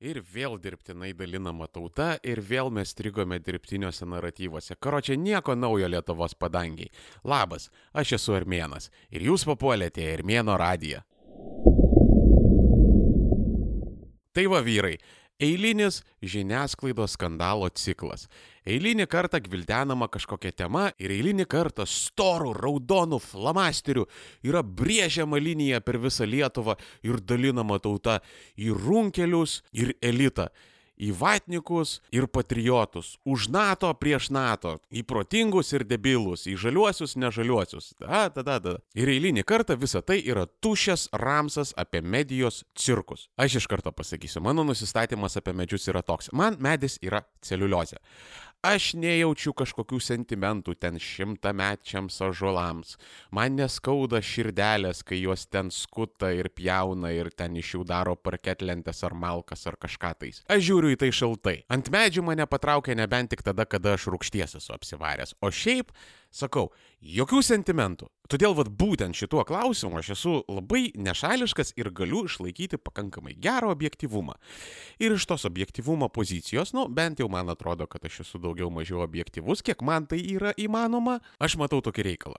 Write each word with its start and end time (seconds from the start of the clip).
Ir 0.00 0.22
vėl 0.24 0.54
dirbtinai 0.56 1.10
dalinama 1.12 1.66
tauta, 1.68 2.14
ir 2.24 2.40
vėl 2.40 2.70
mes 2.72 2.88
strigome 2.94 3.36
dirbtiniuose 3.44 4.06
naratyvuose. 4.08 4.78
Karočią 4.80 5.18
nieko 5.20 5.52
naujo 5.52 5.90
Lietuvos 5.92 6.32
padangiai. 6.40 6.88
Labas, 7.28 7.66
aš 7.92 8.14
esu 8.16 8.32
Armėnas 8.38 8.88
ir 9.12 9.26
jūs 9.28 9.44
papuolėte 9.44 10.00
į 10.00 10.14
Armėno 10.14 10.56
radiją. 10.56 11.02
Tai 14.32 14.46
va 14.48 14.62
vyrai, 14.64 14.94
eilinis 15.40 16.02
žiniasklaidos 16.22 17.16
skandalo 17.16 17.68
ciklas. 17.74 18.28
Eilinį 18.68 19.06
kartą 19.08 19.40
gvildenama 19.40 20.10
kažkokia 20.12 20.52
tema 20.52 20.90
ir 21.00 21.14
eilinį 21.14 21.46
kartą 21.50 21.86
storų, 21.88 22.52
raudonų 22.60 23.18
flamasterių 23.24 24.04
yra 24.46 24.60
brėžiama 24.62 25.40
linija 25.40 25.80
per 25.80 25.98
visą 25.98 26.28
Lietuvą 26.28 26.76
ir 27.02 27.22
dalinama 27.24 27.80
tauta 27.80 28.20
į 28.60 28.74
runkelius 28.76 29.62
ir 29.72 29.94
elitą 30.04 30.50
į 31.00 31.10
vatnikus 31.16 31.98
ir 32.14 32.28
patriotus, 32.30 33.16
už 33.24 33.48
NATO 33.52 33.90
prieš 33.96 34.28
NATO, 34.34 34.76
į 34.92 35.02
protingus 35.08 35.72
ir 35.72 35.86
debilus, 35.88 36.46
į 36.50 36.56
žaliuosius, 36.60 37.16
nežaliuosius. 37.20 37.94
Da, 38.00 38.28
da, 38.34 38.44
da, 38.46 38.58
da. 38.60 38.76
Ir 38.98 39.10
eilinį 39.12 39.44
kartą 39.48 39.78
visa 39.80 40.02
tai 40.04 40.20
yra 40.20 40.46
tušęs 40.60 41.08
ramsas 41.16 41.72
apie 41.80 42.02
medijos 42.04 42.62
cirkus. 42.76 43.28
Aš 43.40 43.60
iš 43.62 43.70
karto 43.70 43.92
pasakysiu, 43.96 44.42
mano 44.44 44.64
nusistatymas 44.68 45.38
apie 45.40 45.56
medžius 45.56 45.88
yra 45.90 46.04
toks. 46.04 46.30
Man 46.36 46.60
medis 46.60 46.98
yra 47.02 47.24
celiuliozė. 47.44 48.00
Aš 48.60 48.90
nejaučiu 49.00 49.54
kažkokių 49.56 49.96
sentimentų 50.04 50.74
ten 50.76 50.98
šimtamečiams 51.00 52.18
ažolams. 52.26 52.98
Man 53.32 53.54
neskauda 53.56 54.20
širdelės, 54.20 55.00
kai 55.00 55.22
juos 55.22 55.46
ten 55.48 55.70
skuta 55.72 56.28
ir 56.36 56.50
pjauna 56.52 57.08
ir 57.16 57.30
ten 57.32 57.56
iš 57.56 57.70
jų 57.78 57.86
daro 57.88 58.18
parketlentės 58.20 59.00
ar 59.08 59.16
malkas 59.16 59.64
ar 59.64 59.80
kažką 59.80 60.12
tais. 60.20 60.42
Aš 60.52 60.66
žiūriu 60.66 60.92
į 60.92 60.98
tai 61.00 61.08
šaltai. 61.08 61.56
Ant 61.72 61.88
medžių 61.88 62.26
mane 62.26 62.44
patraukia 62.44 62.98
nebent 63.00 63.32
tik 63.32 63.40
tada, 63.48 63.64
kada 63.64 63.96
aš 63.96 64.10
rūkšties 64.12 64.58
esu 64.60 64.76
apsivaręs. 64.76 65.38
O 65.40 65.48
šiaip, 65.48 65.96
sakau, 66.30 66.70
jokių 67.02 67.42
sentimentų. 67.44 68.08
Todėl 68.30 68.54
vad 68.54 68.70
būtent 68.78 69.18
šituo 69.18 69.42
klausimu 69.46 69.98
aš 69.98 70.12
esu 70.14 70.34
labai 70.46 70.92
nešališkas 70.94 71.74
ir 71.80 71.90
galiu 71.90 72.22
išlaikyti 72.28 72.78
pakankamai 72.78 73.34
gerą 73.34 73.72
objektivumą. 73.74 74.36
Ir 75.02 75.16
iš 75.16 75.26
tos 75.26 75.46
objektivumo 75.48 76.08
pozicijos, 76.14 76.70
nu 76.76 76.86
bent 76.86 77.18
jau 77.22 77.26
man 77.32 77.50
atrodo, 77.50 77.88
kad 77.90 78.06
aš 78.06 78.22
esu 78.26 78.38
daugiau 78.42 78.70
mažiau 78.70 79.02
objektivus, 79.02 79.64
kiek 79.66 79.82
man 79.82 80.06
tai 80.06 80.22
yra 80.36 80.54
įmanoma, 80.54 81.18
aš 81.42 81.58
matau 81.58 81.82
tokį 81.82 82.06
reikalą. 82.12 82.38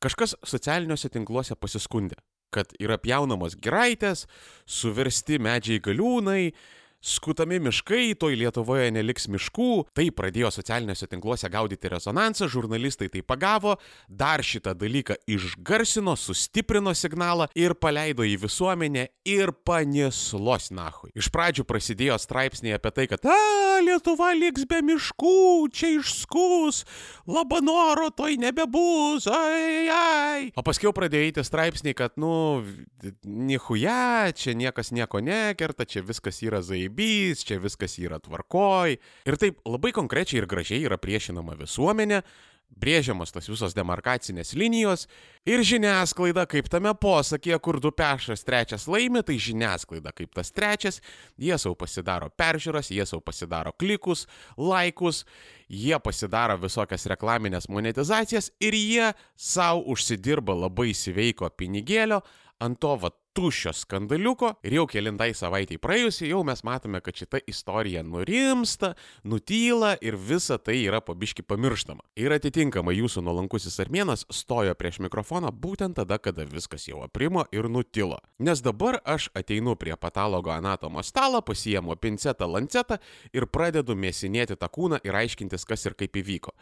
Kažkas 0.00 0.36
socialiniuose 0.46 1.10
tinkluose 1.12 1.58
pasiskundė, 1.58 2.16
kad 2.54 2.72
yra 2.80 2.96
pjaunamos 3.02 3.58
giraitės, 3.60 4.24
suversti 4.64 5.40
medžiai 5.42 5.82
galiūnai, 5.84 6.52
skutami 7.00 7.58
miškai, 7.62 8.14
toj 8.18 8.36
Lietuvoje 8.38 8.90
neliks 8.94 9.28
miškų, 9.30 9.88
tai 9.96 10.08
pradėjo 10.14 10.50
socialiniuose 10.54 11.08
tinkluose 11.10 11.50
gaudyti 11.52 11.90
rezonansą, 11.92 12.48
žurnalistai 12.50 13.08
tai 13.12 13.22
pagavo, 13.22 13.76
dar 14.08 14.42
šitą 14.44 14.74
dalyką 14.78 15.18
išgarsino, 15.30 16.16
sustiprino 16.18 16.94
signalą 16.98 17.48
ir 17.58 17.76
paleido 17.78 18.26
į 18.26 18.36
visuomenę 18.44 19.08
ir 19.28 19.52
panislos 19.66 20.70
nahui. 20.74 21.12
Iš 21.18 21.30
pradžių 21.34 21.66
prasidėjo 21.68 22.18
straipsniai 22.22 22.76
apie 22.78 22.94
tai, 22.94 23.06
kad 23.10 23.26
a, 23.28 23.38
Lietuva 23.84 24.32
liks 24.34 24.66
be 24.68 24.80
miškų, 24.82 25.70
čia 25.70 25.92
išskus, 26.00 26.82
labanoro 27.30 28.08
toj 28.10 28.38
nebebus, 28.42 29.28
ai, 29.30 29.86
ai. 29.92 30.48
O 30.58 30.64
paskui 30.66 30.90
pradėjo 30.94 31.28
eiti 31.28 31.46
straipsniai, 31.46 31.94
kad, 31.98 32.16
nu, 32.18 32.64
nihuja, 33.22 34.32
čia 34.34 34.56
niekas 34.58 34.90
nieko 34.94 35.22
nekerta, 35.22 35.86
čia 35.86 36.02
viskas 36.02 36.42
yra 36.42 36.62
zaibys, 36.88 37.44
čia 37.44 37.58
viskas 37.60 37.98
yra 37.98 38.18
tvarkoj. 38.18 38.98
Ir 39.26 39.36
taip 39.36 39.60
labai 39.66 39.92
konkrečiai 39.92 40.42
ir 40.42 40.46
gražiai 40.48 40.84
yra 40.86 40.98
priešinama 40.98 41.56
visuomenė, 41.58 42.22
brėžiamas 42.68 43.32
tos 43.32 43.48
visos 43.48 43.72
demarkacinės 43.74 44.52
linijos 44.54 45.06
ir 45.48 45.62
žiniasklaida 45.64 46.44
kaip 46.46 46.68
tame 46.68 46.92
posakėje, 46.92 47.58
kur 47.64 47.80
du 47.80 47.90
pešas 47.90 48.44
trečias 48.44 48.86
laimi, 48.86 49.22
tai 49.22 49.38
žiniasklaida 49.40 50.12
kaip 50.12 50.34
tas 50.34 50.52
trečias, 50.52 51.00
jie 51.38 51.56
savo 51.58 51.74
pasidaro 51.74 52.28
peržiūras, 52.28 52.90
jie 52.92 53.06
savo 53.06 53.22
pasidaro 53.24 53.72
klikus, 53.72 54.26
laikus, 54.56 55.24
jie 55.68 55.96
pasidaro 55.98 56.58
visokias 56.60 57.08
reklaminės 57.08 57.70
monetizacijas 57.72 58.52
ir 58.60 58.76
jie 58.76 59.14
savo 59.34 59.86
užsidirba 59.94 60.54
labai 60.66 60.92
sveiko 60.92 61.48
pinigėlio 61.48 62.20
ant 62.60 62.78
to 62.82 62.94
va 63.00 63.10
tuščio 63.38 63.70
skandaliuko 63.76 64.48
ir 64.66 64.74
jau 64.74 64.84
kelintai 64.90 65.28
savaitėj 65.36 65.78
praėjusi 65.78 66.26
jau 66.32 66.40
mes 66.46 66.58
matome, 66.66 66.98
kad 67.04 67.14
šita 67.14 67.38
istorija 67.46 68.00
nurimsta, 68.02 68.96
nutyla 69.22 69.92
ir 70.02 70.16
visa 70.18 70.56
tai 70.58 70.80
yra 70.80 70.98
pabiški 71.04 71.44
pamirštama. 71.46 72.02
Ir 72.18 72.34
atitinkamai 72.34 72.96
jūsų 72.96 73.22
nuolankusis 73.22 73.78
armėnas 73.84 74.24
stojo 74.34 74.74
prieš 74.74 74.98
mikrofoną 75.04 75.52
būtent 75.54 76.00
tada, 76.00 76.18
kada 76.18 76.48
viskas 76.50 76.88
jau 76.88 77.04
aprimo 77.04 77.44
ir 77.54 77.68
nutilo. 77.70 78.18
Nes 78.42 78.62
dabar 78.64 78.98
aš 79.06 79.28
ateinu 79.38 79.76
prie 79.78 79.94
patologo 79.94 80.50
anatomo 80.50 81.04
stalo, 81.06 81.38
pasiemu 81.38 81.94
pincetą, 81.94 82.50
lancetą 82.50 82.98
ir 83.30 83.46
pradedu 83.46 83.94
mėsinėti 83.94 84.58
tą 84.58 84.66
kūną 84.66 84.98
ir 85.06 85.20
aiškintis, 85.20 85.68
kas 85.68 85.86
ir 85.86 85.94
kaip 85.94 86.18
įvyko. 86.18 86.56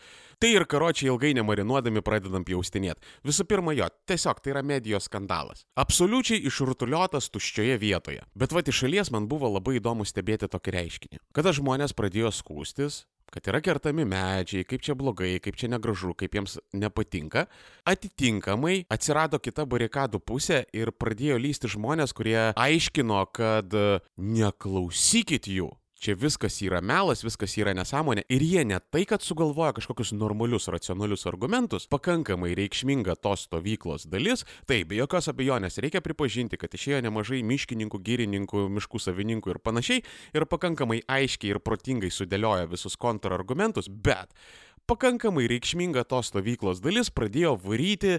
Tai 0.44 0.53
ir 0.53 0.69
karočiai 0.69 1.08
ilgai 1.08 1.32
nemarinuodami 1.41 2.04
pradedam 2.04 2.44
jaustinėti. 2.44 3.00
Visų 3.25 3.48
pirma, 3.48 3.72
jo, 3.72 3.88
tiesiog 4.04 4.44
tai 4.44 4.53
yra 4.53 4.66
medijos 4.66 5.08
skandalas. 5.08 5.64
Absoliučiai 5.81 6.44
išrutuliotas 6.66 7.31
tuščioje 7.31 7.78
vietoje. 7.78 8.22
Bet 8.34 8.53
va 8.53 8.62
iš 8.66 8.82
šalies 8.82 9.12
man 9.15 9.28
buvo 9.31 9.49
labai 9.54 9.78
įdomu 9.78 10.04
stebėti 10.04 10.49
tokį 10.50 10.75
reiškinį. 10.75 11.21
Kada 11.32 11.54
žmonės 11.54 11.94
pradėjo 11.94 12.32
skūstis, 12.34 13.04
kad 13.31 13.47
yra 13.47 13.60
kertami 13.62 14.04
medžiai, 14.06 14.66
kaip 14.66 14.82
čia 14.82 14.97
blogai, 14.99 15.38
kaip 15.43 15.56
čia 15.59 15.71
negražu, 15.71 16.15
kaip 16.19 16.34
jiems 16.34 16.59
nepatinka. 16.75 17.47
Atitinkamai 17.87 18.87
atsirado 18.91 19.38
kita 19.38 19.66
barikadų 19.66 20.21
pusė 20.21 20.65
ir 20.75 20.91
pradėjo 20.91 21.38
lysti 21.38 21.71
žmonės, 21.71 22.15
kurie 22.16 22.53
aiškino, 22.55 23.22
kad 23.34 23.71
neklausykit 24.16 25.50
jų. 25.50 25.71
Čia 25.97 26.12
viskas 26.12 26.59
yra 26.61 26.83
melas, 26.84 27.23
viskas 27.25 27.55
yra 27.57 27.73
nesąmonė 27.73 28.27
ir 28.29 28.43
jie 28.45 28.65
ne 28.69 28.77
tai, 28.93 29.07
kad 29.09 29.25
sugalvoja 29.25 29.73
kažkokius 29.79 30.11
normalius, 30.12 30.69
racionalius 30.69 31.25
argumentus, 31.31 31.87
pakankamai 31.89 32.51
reikšminga 32.59 33.15
tos 33.25 33.47
stovyklos 33.47 34.05
dalis, 34.12 34.45
tai 34.69 34.83
be 34.85 34.99
jokios 35.01 35.31
abejonės 35.33 35.81
reikia 35.81 36.03
pripažinti, 36.05 36.61
kad 36.61 36.77
išėjo 36.77 37.01
nemažai 37.06 37.41
miškininkų, 37.49 38.03
gyrininkų, 38.11 38.67
miškų 38.77 39.01
savininkų 39.06 39.55
ir 39.55 39.62
panašiai 39.65 40.05
ir 40.37 40.49
pakankamai 40.53 41.01
aiškiai 41.09 41.55
ir 41.55 41.62
protingai 41.65 42.12
sudėlioja 42.12 42.69
visus 42.69 43.01
kontrargumentus, 43.01 43.89
bet 43.89 44.37
pakankamai 44.85 45.49
reikšminga 45.49 46.05
tos 46.05 46.29
stovyklos 46.29 46.85
dalis 46.85 47.09
pradėjo 47.09 47.56
varyti 47.65 48.19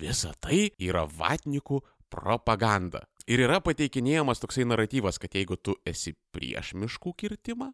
visą 0.00 0.32
tai 0.40 0.70
yra 0.80 1.04
vatnikų 1.04 1.84
propaganda. 2.10 3.04
Ir 3.30 3.44
yra 3.44 3.60
pateikinėjamas 3.62 4.40
toksai 4.42 4.64
naratyvas, 4.66 5.20
kad 5.22 5.36
jeigu 5.36 5.54
tu 5.54 5.76
esi 5.86 6.16
prieš 6.34 6.72
miškų 6.80 7.12
kirtimą, 7.20 7.68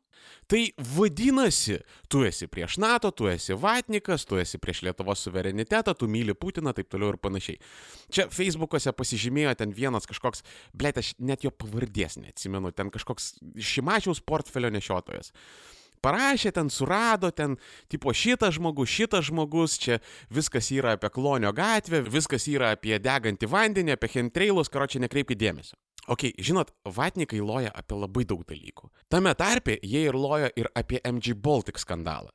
tai 0.53 0.67
vadinasi, 0.97 1.79
tu 2.13 2.21
esi 2.29 2.49
prieš 2.53 2.77
NATO, 2.83 3.09
tu 3.09 3.31
esi 3.31 3.57
vatnikas, 3.57 4.27
tu 4.29 4.37
esi 4.41 4.61
prieš 4.61 4.83
Lietuvos 4.85 5.23
suverenitetą, 5.25 5.95
tu 5.97 6.11
myli 6.13 6.37
Putiną, 6.37 6.75
taip 6.77 6.91
toliau 6.93 7.15
ir 7.15 7.21
panašiai. 7.23 7.57
Čia 8.13 8.29
Facebook'ose 8.33 8.93
pasižymėjo 8.97 9.55
ten 9.63 9.73
vienas 9.77 10.09
kažkoks, 10.11 10.45
blėt, 10.77 11.01
aš 11.01 11.15
net 11.25 11.47
jo 11.47 11.55
pavardės 11.55 12.21
neatsimenu, 12.21 12.75
ten 12.77 12.93
kažkoks 12.93 13.37
Šimačiaus 13.57 14.21
portfelio 14.29 14.69
nešiotojas 14.77 15.33
parašė, 16.05 16.53
ten 16.57 16.71
surado, 16.73 17.31
ten 17.31 17.57
tipo 17.93 18.13
šitas 18.15 18.57
žmogus, 18.59 18.91
šitas 18.93 19.29
žmogus, 19.31 19.77
čia 19.83 19.99
viskas 20.33 20.71
yra 20.75 20.97
apie 20.97 21.11
Klonio 21.13 21.53
gatvę, 21.57 22.03
viskas 22.07 22.49
yra 22.53 22.75
apie 22.77 22.99
degantį 23.03 23.51
vandenį, 23.51 23.97
apie 23.97 24.13
chemtrailus, 24.15 24.73
karo 24.73 24.89
čia 24.91 25.03
nekreipkite 25.05 25.41
dėmesio. 25.45 25.79
Ok, 26.07 26.29
žinot, 26.39 26.71
vatnikai 26.87 27.41
loja 27.43 27.73
apie 27.75 27.97
labai 27.99 28.25
daug 28.29 28.45
dalykų. 28.47 28.93
Tame 29.11 29.33
tarpe 29.35 29.75
jie 29.83 30.05
ir 30.07 30.15
loja 30.15 30.53
ir 30.55 30.69
apie 30.79 31.01
MG 31.03 31.35
Baltic 31.35 31.81
skandalą. 31.83 32.31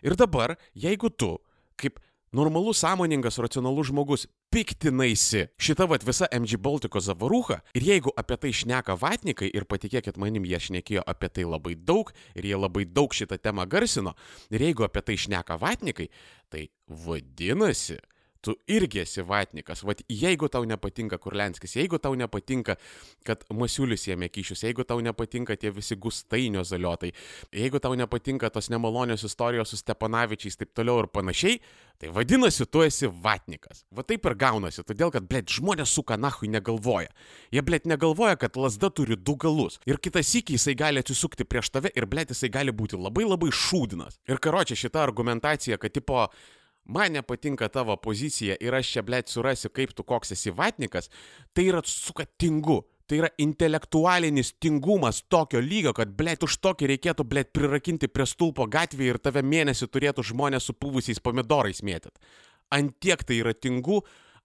Ir 0.00 0.16
dabar, 0.16 0.56
jeigu 0.78 1.10
tu, 1.10 1.34
kaip 1.76 2.00
normalus, 2.32 2.80
sąmoningas, 2.80 3.40
racionalus 3.42 3.90
žmogus 3.90 4.26
piktinaisi 4.52 5.46
šita 5.56 5.86
vat 5.88 6.04
visa 6.04 6.26
MG 6.32 6.58
Baltiko 6.60 7.00
zavarūcha 7.00 7.62
ir 7.78 7.86
jeigu 7.86 8.12
apie 8.20 8.36
tai 8.36 8.52
šneka 8.52 8.98
vatnikai 9.00 9.48
ir 9.48 9.64
patikėkit 9.64 10.18
manim, 10.20 10.44
jie 10.44 10.60
šnekėjo 10.60 11.04
apie 11.08 11.30
tai 11.32 11.46
labai 11.48 11.72
daug 11.74 12.12
ir 12.36 12.50
jie 12.50 12.58
labai 12.58 12.84
daug 12.84 13.16
šitą 13.16 13.40
temą 13.40 13.64
garsino 13.64 14.12
ir 14.52 14.66
jeigu 14.68 14.84
apie 14.84 15.02
tai 15.06 15.16
šneka 15.24 15.56
vatnikai, 15.62 16.10
tai 16.52 16.66
vadinasi, 16.86 17.96
tu 18.42 18.56
irgi 18.66 19.02
esi 19.02 19.22
vatnikas. 19.26 19.84
Vat 19.86 20.02
jeigu 20.10 20.48
tau 20.52 20.66
nepatinka 20.68 21.18
Kurlenskis, 21.22 21.76
jeigu 21.78 22.00
tau 22.02 22.16
nepatinka, 22.18 22.76
kad 23.26 23.44
Masiulis 23.54 24.08
jėmė 24.08 24.28
kyšius, 24.34 24.64
jeigu 24.66 24.86
tau 24.88 25.00
nepatinka 25.04 25.56
tie 25.56 25.70
visi 25.74 25.96
gustainio 25.96 26.64
zaliotai, 26.66 27.12
jeigu 27.54 27.80
tau 27.82 27.94
nepatinka 27.98 28.50
tos 28.50 28.70
nemalonios 28.72 29.22
istorijos 29.28 29.70
su 29.70 29.78
Stepanavičiais, 29.78 30.58
taip 30.58 30.72
toliau 30.74 31.04
ir 31.04 31.10
panašiai, 31.14 31.60
tai 32.02 32.10
vadinasi, 32.10 32.66
tu 32.66 32.82
esi 32.82 33.10
vatnikas. 33.22 33.84
Va 33.94 34.02
taip 34.06 34.26
ir 34.26 34.34
gaunasi, 34.38 34.82
todėl 34.86 35.12
kad, 35.14 35.28
blėt, 35.30 35.52
žmonės 35.54 35.92
su 35.94 36.02
kanahui 36.06 36.50
negalvoja. 36.50 37.12
Jie, 37.54 37.62
blėt, 37.62 37.86
negalvoja, 37.86 38.34
kad 38.40 38.58
lasda 38.58 38.90
turi 38.90 39.14
du 39.14 39.36
galus. 39.38 39.78
Ir 39.86 40.02
kitas 40.02 40.32
įky 40.40 40.58
jisai 40.58 40.74
gali 40.78 41.02
atsisukti 41.02 41.46
prieš 41.46 41.70
tave 41.70 41.92
ir, 41.94 42.08
blėt, 42.10 42.34
jisai 42.34 42.50
gali 42.50 42.74
būti 42.74 42.98
labai 42.98 43.28
labai 43.28 43.52
šūdinas. 43.54 44.18
Ir 44.26 44.42
karočią 44.42 44.78
šitą 44.82 45.04
argumentaciją, 45.06 45.78
kad 45.78 45.94
tipo, 45.94 46.26
man 46.84 47.12
nepatinka 47.12 47.68
tavo 47.68 47.96
pozicija 47.96 48.56
ir 48.60 48.74
aš 48.74 48.94
čia, 48.96 49.04
blėt, 49.06 49.30
surasiu, 49.32 49.70
kaip 49.74 49.94
tu 49.96 50.04
koks 50.06 50.34
esi 50.36 50.52
vatnikas, 50.54 51.10
tai 51.54 51.68
yra 51.70 51.82
suka 51.86 52.26
tingu. 52.38 52.82
Tai 53.10 53.18
yra 53.18 53.28
intelektualinis 53.42 54.54
tingumas 54.62 55.24
tokio 55.28 55.60
lygio, 55.60 55.90
kad, 55.92 56.14
blėt, 56.16 56.46
už 56.46 56.54
tokį 56.62 56.86
reikėtų, 56.94 57.26
blėt, 57.28 57.50
prirakinti 57.52 58.08
prie 58.08 58.24
stulpo 58.30 58.64
gatvėje 58.70 59.16
ir 59.16 59.18
tave 59.20 59.42
mėnesį 59.44 59.88
turėtų 59.92 60.24
žmonės 60.30 60.70
su 60.70 60.72
puvusiais 60.72 61.20
pomidorais 61.20 61.82
mėtyt. 61.84 62.14
Antiek 62.72 63.24
tai 63.26 63.42
yra 63.42 63.52
tingu, 63.52 63.98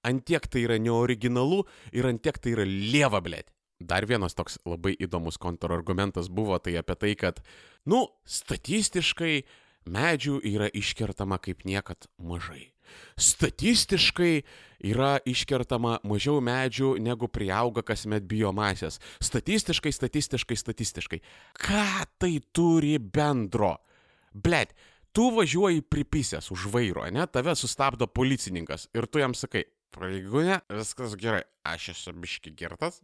antiek 0.04 0.50
tai 0.52 0.66
yra 0.66 0.80
neoriginalu 0.82 1.62
ir 1.96 2.10
antiek 2.10 2.42
tai 2.42 2.58
yra 2.58 2.66
lieva, 2.68 3.22
blėt. 3.24 3.54
Dar 3.80 4.08
vienas 4.10 4.34
toks 4.34 4.58
labai 4.66 4.96
įdomus 4.98 5.38
kontrargumentas 5.38 6.32
buvo 6.34 6.58
tai 6.58 6.76
apie 6.82 6.98
tai, 6.98 7.14
kad, 7.16 7.44
nu, 7.86 8.08
statistiškai 8.26 9.44
medžių 9.92 10.40
yra 10.46 10.70
iškertama 10.74 11.40
kaip 11.44 11.66
niekad 11.68 12.10
mažai. 12.18 12.72
Statistiškai 13.20 14.44
yra 14.88 15.18
iškertama 15.28 15.98
mažiau 16.08 16.40
medžių 16.44 16.94
negu 17.04 17.28
priauga 17.28 17.84
kasmet 17.86 18.28
biomasės. 18.30 19.02
Statistiškai, 19.24 19.92
statistiškai, 19.92 20.60
statistiškai. 20.64 21.22
Ką 21.60 21.88
tai 22.22 22.38
turi 22.56 22.96
bendro? 23.02 23.76
Blet, 24.34 24.76
tu 25.12 25.30
važiuoji 25.36 25.84
pripisęs 25.90 26.52
už 26.54 26.70
vairo, 26.72 27.08
ne? 27.12 27.26
Tave 27.28 27.58
sustabdo 27.58 28.08
policininkas 28.08 28.88
ir 28.96 29.10
tu 29.10 29.24
jam 29.24 29.36
sakai, 29.36 29.66
pareigūne, 29.96 30.62
viskas 30.78 31.18
gerai, 31.20 31.44
aš 31.66 31.92
esu 31.96 32.14
biški 32.14 32.54
girtas, 32.56 33.02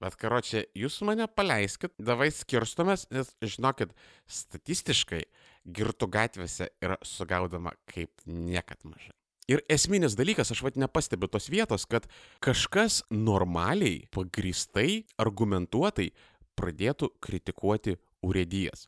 Bet 0.00 0.14
karočią, 0.16 0.62
jūs 0.72 0.94
mane 1.04 1.26
paleiskit, 1.28 1.92
davai 2.00 2.30
skirstomės, 2.32 3.04
nes 3.12 3.34
žinokit, 3.44 3.90
statistiškai 4.32 5.26
girtų 5.64 6.08
gatvėse 6.10 6.70
yra 6.82 6.98
sugaudama 7.04 7.74
kaip 7.90 8.12
niekad 8.26 8.80
mažai. 8.84 9.14
Ir 9.50 9.64
esminis 9.72 10.14
dalykas, 10.14 10.52
aš 10.54 10.62
vad 10.62 10.76
nepastebiu 10.78 11.26
tos 11.26 11.48
vietos, 11.50 11.86
kad 11.90 12.06
kažkas 12.44 13.00
normaliai, 13.10 14.04
pagristai, 14.14 15.02
argumentuotai 15.18 16.12
pradėtų 16.58 17.10
kritikuoti 17.24 17.96
urėdijas. 18.22 18.86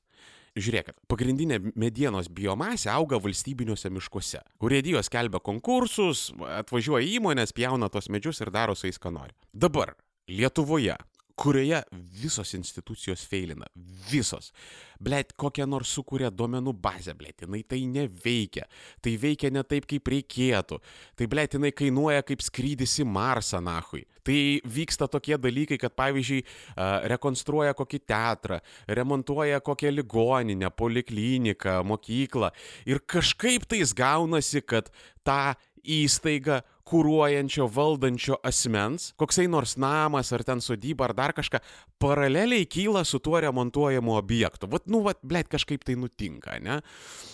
Žiūrėkit, 0.53 0.99
pagrindinė 1.09 1.57
medienos 1.81 2.29
biomasė 2.29 2.91
auga 2.93 3.17
valstybiniuose 3.25 3.89
miškuose. 3.91 4.43
Urėdijos 4.63 5.09
kelbia 5.11 5.41
konkursus, 5.41 6.27
atvažiuoja 6.61 7.09
įmonės, 7.17 7.55
pjauna 7.57 7.89
tos 7.91 8.11
medžius 8.13 8.45
ir 8.45 8.53
daro 8.53 8.77
su 8.77 8.91
jais, 8.91 9.01
ką 9.01 9.15
nori. 9.17 9.33
Dabar 9.51 9.97
Lietuvoje, 10.29 10.95
kurioje 11.37 11.81
visos 12.23 12.55
institucijos 12.59 13.25
feilina, 13.29 13.67
visos. 14.11 14.53
Blet, 15.03 15.33
kokią 15.39 15.67
nors 15.67 15.91
sukūrė 15.97 16.31
duomenų 16.31 16.75
bazę, 16.79 17.15
blet, 17.19 17.43
jinai 17.43 17.63
tai 17.67 17.81
neveikia, 17.91 18.69
tai 19.03 19.17
veikia 19.19 19.51
ne 19.51 19.65
taip, 19.67 19.89
kaip 19.91 20.11
reikėtų, 20.13 20.79
tai 21.19 21.29
blet, 21.31 21.57
jinai 21.59 21.73
kainuoja 21.75 22.23
kaip 22.27 22.45
skrydis 22.45 23.01
į 23.03 23.09
Marsą, 23.11 23.59
nahui. 23.65 24.05
Tai 24.23 24.37
vyksta 24.63 25.09
tokie 25.11 25.35
dalykai, 25.35 25.81
kad 25.83 25.97
pavyzdžiui, 25.99 26.45
rekonstruoja 27.11 27.75
kokį 27.75 27.99
teatrą, 28.07 28.61
remontuoja 28.87 29.59
kokią 29.65 29.91
ligoninę, 29.91 30.71
polikliniką, 30.71 31.81
mokyklą 31.91 32.53
ir 32.87 33.03
kažkaip 33.03 33.67
tais 33.67 33.91
gaunasi, 33.99 34.63
kad 34.63 34.93
tą 35.27 35.57
įstaigą 35.83 36.63
kūruojančio, 36.89 37.69
valdančio 37.73 38.39
asmens, 38.47 39.11
koksai 39.21 39.47
nors 39.51 39.77
namas 39.81 40.33
ar 40.35 40.45
ten 40.47 40.63
sodyba 40.65 41.09
ar 41.09 41.15
dar 41.17 41.35
kažką, 41.37 41.61
paraleliai 42.03 42.67
kyla 42.67 43.05
su 43.07 43.21
tuo 43.23 43.41
remontuojamu 43.41 44.17
objektu. 44.17 44.69
Vat, 44.71 44.89
nu, 44.91 45.03
vat, 45.07 45.21
blėt, 45.23 45.51
kažkaip 45.53 45.85
tai 45.87 45.97
nutinka, 45.99 46.59
ne? 46.63 46.81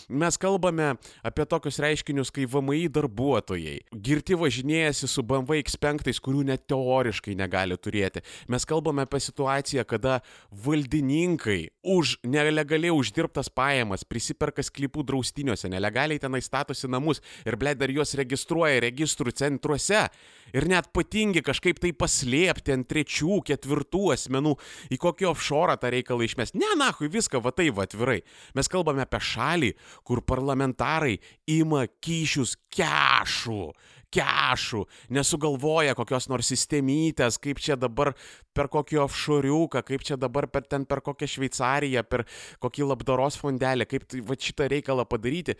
Mes 0.09 0.37
kalbame 0.41 0.95
apie 1.25 1.45
tokius 1.49 1.77
reiškinius, 1.81 2.31
kai 2.33 2.47
VMI 2.49 2.87
darbuotojai 2.93 3.75
girti 3.93 4.37
važinėjasi 4.37 5.09
su 5.09 5.23
BMW 5.25 5.61
X5, 5.63 6.17
kurių 6.25 6.45
net 6.49 6.65
teoriškai 6.69 7.35
negali 7.37 7.77
turėti. 7.77 8.23
Mes 8.49 8.65
kalbame 8.69 9.05
apie 9.05 9.21
situaciją, 9.21 9.85
kada 9.89 10.19
valdininkai 10.65 11.59
už 11.85 12.17
nelegaliai 12.25 12.93
uždirbtas 12.93 13.51
pajamas 13.53 14.05
prisiperka 14.05 14.65
sklypų 14.65 15.05
draustiniuose, 15.05 15.69
nelegaliai 15.69 16.21
tenai 16.21 16.41
statosi 16.45 16.89
namus 16.89 17.21
ir 17.45 17.57
blėt 17.59 17.81
dar 17.81 17.93
juos 17.93 18.15
registruoja 18.17 18.81
registrų 18.85 19.33
centruose 19.39 20.05
ir 20.53 20.67
net 20.69 20.89
patingi 20.95 21.43
kažkaip 21.45 21.81
tai 21.81 21.91
paslėpti 21.93 22.73
ant 22.73 22.87
trečių, 22.89 23.41
ketvirtų 23.49 24.03
asmenų, 24.15 24.55
į 24.93 24.99
kokį 25.01 25.29
offshore 25.31 25.77
tą 25.81 25.91
reikalą 25.93 26.25
išmes. 26.25 26.55
Ne, 26.57 26.71
nahui, 26.79 27.11
viską 27.13 27.41
va 27.43 27.53
tai 27.55 27.69
va 27.75 27.85
atvirai. 27.87 28.19
Mes 28.57 28.71
kalbame 28.71 29.05
apie 29.05 29.21
šalį, 29.29 29.75
kur 30.07 30.23
parlamentarai 30.25 31.19
ima 31.59 31.85
kyšius 32.01 32.57
kešų 32.75 33.63
kešų, 34.09 34.83
nesugalvoja 35.13 35.93
kokios 35.97 36.25
nors 36.31 36.49
sistemytės, 36.49 37.37
kaip 37.41 37.61
čia 37.61 37.77
dabar 37.77 38.15
per 38.57 38.69
kokį 38.73 39.03
offshore'uką, 39.03 39.83
kaip 39.85 40.05
čia 40.05 40.17
dabar 40.17 40.49
per 40.49 40.65
ten 40.65 40.87
per 40.89 41.03
kokią 41.05 41.29
Šveicariją, 41.29 42.01
per 42.09 42.25
kokį 42.63 42.89
labdaros 42.89 43.37
fondelį, 43.37 43.85
kaip 43.89 44.07
tai, 44.09 44.23
va 44.25 44.33
šitą 44.33 44.69
reikalą 44.73 45.05
padaryti 45.09 45.59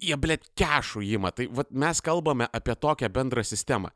jie, 0.00 0.16
blėt, 0.20 0.50
kešų 0.58 1.04
įima. 1.12 1.32
Tai 1.34 1.48
vat, 1.60 1.70
mes 1.70 2.02
kalbame 2.04 2.48
apie 2.52 2.76
tokią 2.78 3.10
bendrą 3.12 3.44
sistemą. 3.46 3.92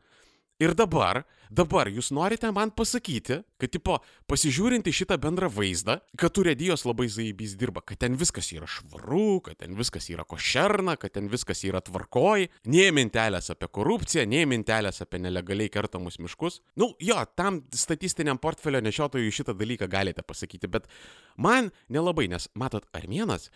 Ir 0.62 0.76
dabar, 0.78 1.24
dabar 1.50 1.88
jūs 1.90 2.12
norite 2.14 2.46
man 2.54 2.70
pasakyti, 2.76 3.40
kad, 3.58 3.70
tipo, 3.72 3.96
pasižiūrint 4.30 4.86
į 4.86 4.92
šitą 4.94 5.16
bendrą 5.18 5.48
vaizdą, 5.50 5.96
kad 6.20 6.38
urėdijos 6.38 6.84
labai 6.86 7.08
zaibys 7.10 7.56
dirba, 7.58 7.82
kad 7.82 7.98
ten 8.04 8.14
viskas 8.20 8.52
yra 8.54 8.68
švaru, 8.70 9.40
kad 9.48 9.58
ten 9.64 9.74
viskas 9.78 10.06
yra 10.12 10.26
košerna, 10.28 10.94
kad 11.02 11.16
ten 11.16 11.32
viskas 11.32 11.64
yra 11.66 11.82
tvarkoj, 11.82 12.46
nie 12.70 12.86
mintelės 12.94 13.50
apie 13.54 13.70
korupciją, 13.74 14.26
nie 14.28 14.44
mintelės 14.46 15.02
apie 15.02 15.22
nelegaliai 15.24 15.72
kertamus 15.72 16.20
miškus. 16.22 16.60
Nu, 16.78 16.92
jo, 17.02 17.18
tam 17.34 17.64
statistiniam 17.74 18.38
portfelio 18.38 18.84
nešiotojui 18.84 19.34
šitą 19.34 19.56
dalyką 19.58 19.90
galite 19.90 20.22
pasakyti, 20.22 20.70
bet 20.70 20.86
man 21.34 21.72
nelabai, 21.90 22.28
nes, 22.30 22.46
matot, 22.54 22.86
armėnas 22.94 23.50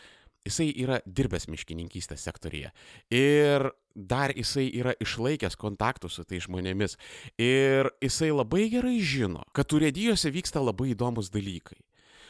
jisai 0.46 0.70
yra 0.84 1.00
dirbęs 1.06 1.48
miškininkystės 1.50 2.22
sektorija. 2.26 2.72
Ir 3.12 3.68
dar 3.96 4.34
jisai 4.36 4.68
yra 4.70 4.94
išlaikęs 5.02 5.58
kontaktus 5.60 6.18
su 6.18 6.24
tai 6.28 6.40
žmonėmis. 6.44 6.96
Ir 7.42 7.90
jisai 8.04 8.32
labai 8.34 8.68
gerai 8.72 9.00
žino, 9.00 9.44
kad 9.56 9.72
urėdijose 9.76 10.32
vyksta 10.34 10.62
labai 10.62 10.92
įdomus 10.94 11.32
dalykai. 11.34 11.80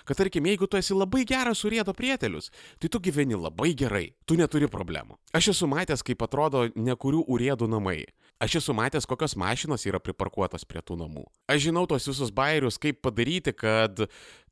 Kad 0.07 0.21
tarkim, 0.21 0.47
jeigu 0.47 0.69
tu 0.71 0.79
esi 0.79 0.95
labai 0.95 1.25
geras 1.27 1.65
urėdo 1.67 1.91
prietelius, 1.97 2.53
tai 2.79 2.87
tu 2.87 3.01
gyveni 3.03 3.35
labai 3.35 3.73
gerai, 3.75 4.13
tu 4.23 4.37
neturi 4.39 4.69
problemų. 4.71 5.19
Aš 5.35 5.51
esu 5.57 5.67
matęs, 5.67 6.05
kaip 6.07 6.23
atrodo 6.23 6.69
nekurių 6.79 7.25
urėdų 7.27 7.67
namai. 7.73 8.05
Aš 8.39 8.61
esu 8.61 8.75
matęs, 8.77 9.09
kokios 9.09 9.35
mašinos 9.35 9.83
yra 9.89 9.99
priparkuotos 9.99 10.63
prie 10.69 10.79
tų 10.85 11.01
namų. 11.01 11.25
Aš 11.51 11.65
žinau 11.67 11.87
tos 11.91 12.07
visus 12.07 12.31
bairius, 12.31 12.79
kaip 12.79 13.01
padaryti, 13.03 13.51
kad, 13.57 14.05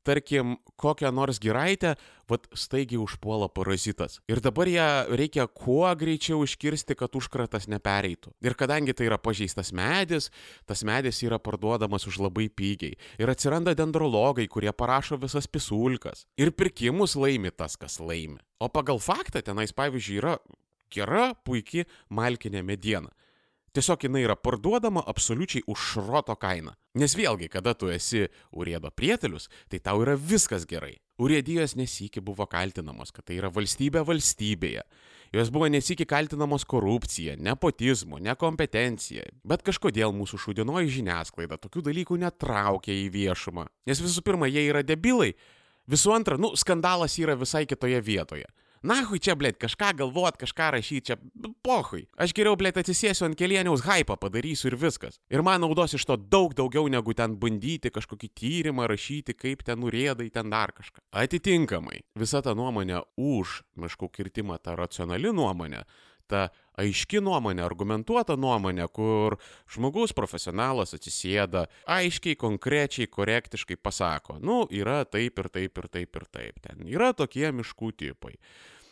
tarkim, 0.05 0.55
kokią 0.79 1.11
nors 1.15 1.39
giraitę, 1.41 1.95
vad 2.29 2.47
staigiai 2.57 3.01
užpuola 3.01 3.49
parazitas. 3.53 4.19
Ir 4.31 4.41
dabar 4.41 4.69
ją 4.69 4.87
reikia 5.13 5.47
kuo 5.47 5.89
greičiau 5.97 6.43
iškirsti, 6.45 6.97
kad 6.97 7.17
užkratas 7.17 7.67
nepereitų. 7.71 8.33
Ir 8.45 8.57
kadangi 8.57 8.95
tai 8.97 9.09
yra 9.09 9.19
pažeistas 9.21 9.73
medis, 9.75 10.31
tas 10.69 10.85
medis 10.87 11.21
yra 11.25 11.39
parduodamas 11.41 12.07
už 12.09 12.19
labai 12.23 12.47
pigiai. 12.49 12.97
Ir 13.21 13.31
atsiranda 13.33 13.75
dendrologai, 13.77 14.47
kurie 14.49 14.73
parašo 14.73 15.19
visas 15.21 15.49
pisulkas. 15.49 16.25
Ir 16.37 16.53
pirkimus 16.53 17.17
laimi 17.19 17.53
tas, 17.53 17.77
kas 17.77 17.99
laimi. 17.99 18.41
O 18.61 18.69
pagal 18.71 19.01
faktą 19.03 19.43
tenais, 19.45 19.75
pavyzdžiui, 19.75 20.21
yra 20.21 20.37
gera, 20.93 21.33
puikia 21.45 21.85
malkinė 22.09 22.63
mediena. 22.65 23.11
Tiesiog 23.75 24.05
jinai 24.07 24.21
yra 24.23 24.37
parduodama 24.39 25.01
absoliučiai 25.03 25.65
už 25.67 25.81
šroto 25.91 26.35
kainą. 26.39 26.71
Nes 26.95 27.11
vėlgi, 27.19 27.49
kada 27.51 27.73
tu 27.75 27.89
esi 27.91 28.21
urėdo 28.55 28.87
prietelius, 28.95 29.49
tai 29.67 29.81
tau 29.83 29.99
yra 30.05 30.13
viskas 30.15 30.63
gerai. 30.69 30.93
Urėdijos 31.19 31.75
nesikį 31.75 32.23
buvo 32.23 32.47
kaltinamos, 32.47 33.11
kad 33.11 33.27
tai 33.27 33.35
yra 33.41 33.51
valstybė 33.51 34.05
valstybėje. 34.07 34.85
Jos 35.35 35.51
buvo 35.51 35.67
nesikį 35.67 36.07
kaltinamos 36.07 36.63
korupcija, 36.71 37.35
nepotizmu, 37.35 38.21
nekompetencija. 38.23 39.27
Bet 39.43 39.65
kažkodėl 39.67 40.15
mūsų 40.15 40.39
šūdinoji 40.45 40.93
žiniasklaida 41.01 41.59
tokių 41.59 41.83
dalykų 41.89 42.19
netraukia 42.23 42.95
į 42.95 43.09
viešumą. 43.11 43.67
Nes 43.91 43.99
visų 43.99 44.23
pirma, 44.23 44.47
jie 44.47 44.69
yra 44.69 44.85
debilai. 44.87 45.33
Visų 45.91 46.15
antra, 46.15 46.39
nu, 46.39 46.53
skandalas 46.55 47.19
yra 47.19 47.35
visai 47.35 47.65
kitoje 47.67 47.99
vietoje. 47.99 48.47
Nahui 48.83 49.19
čia, 49.23 49.35
blėt, 49.39 49.57
kažką 49.61 49.91
galvot, 50.01 50.37
kažką 50.41 50.71
rašyti, 50.75 51.11
čia 51.11 51.51
pohui. 51.65 52.05
Aš 52.21 52.33
geriau, 52.37 52.57
blėt, 52.59 52.77
atsisėsiu 52.81 53.27
ant 53.29 53.37
kelieniaus 53.39 53.85
hypą 53.85 54.17
padarysiu 54.19 54.71
ir 54.71 54.77
viskas. 54.81 55.19
Ir 55.31 55.43
man 55.45 55.63
naudos 55.63 55.95
iš 55.97 56.05
to 56.05 56.17
daug 56.17 56.53
daugiau 56.57 56.89
negu 56.91 57.15
ten 57.17 57.37
bandyti 57.39 57.93
kažkokį 57.93 58.31
tyrimą 58.35 58.89
rašyti, 58.91 59.37
kaip 59.37 59.63
ten 59.65 59.81
nurėdai, 59.81 60.29
ten 60.33 60.51
dar 60.53 60.75
kažką. 60.75 61.05
Atitinkamai, 61.15 62.01
visa 62.19 62.43
ta 62.45 62.55
nuomonė 62.57 63.01
už 63.15 63.61
miškų 63.79 64.11
kirtimą, 64.13 64.59
ta 64.61 64.75
racionali 64.77 65.31
nuomonė, 65.33 65.85
ta 66.27 66.49
aiški 66.81 67.21
nuomonė, 67.23 67.63
argumentuota 67.65 68.35
nuomonė, 68.39 68.87
kur 68.93 69.37
žmogus 69.71 70.13
profesionalas 70.15 70.95
atsisėda, 70.97 71.65
aiškiai, 71.87 72.37
konkrečiai, 72.39 73.09
korektiškai 73.11 73.79
pasako, 73.79 74.39
nu, 74.43 74.63
yra 74.69 75.03
taip 75.07 75.39
ir 75.39 75.51
taip 75.51 75.83
ir 75.83 75.91
taip 75.97 76.21
ir 76.21 76.29
taip, 76.31 76.63
ten 76.67 76.87
yra 76.89 77.13
tokie 77.15 77.51
miškų 77.55 77.93
tipai. 78.03 78.35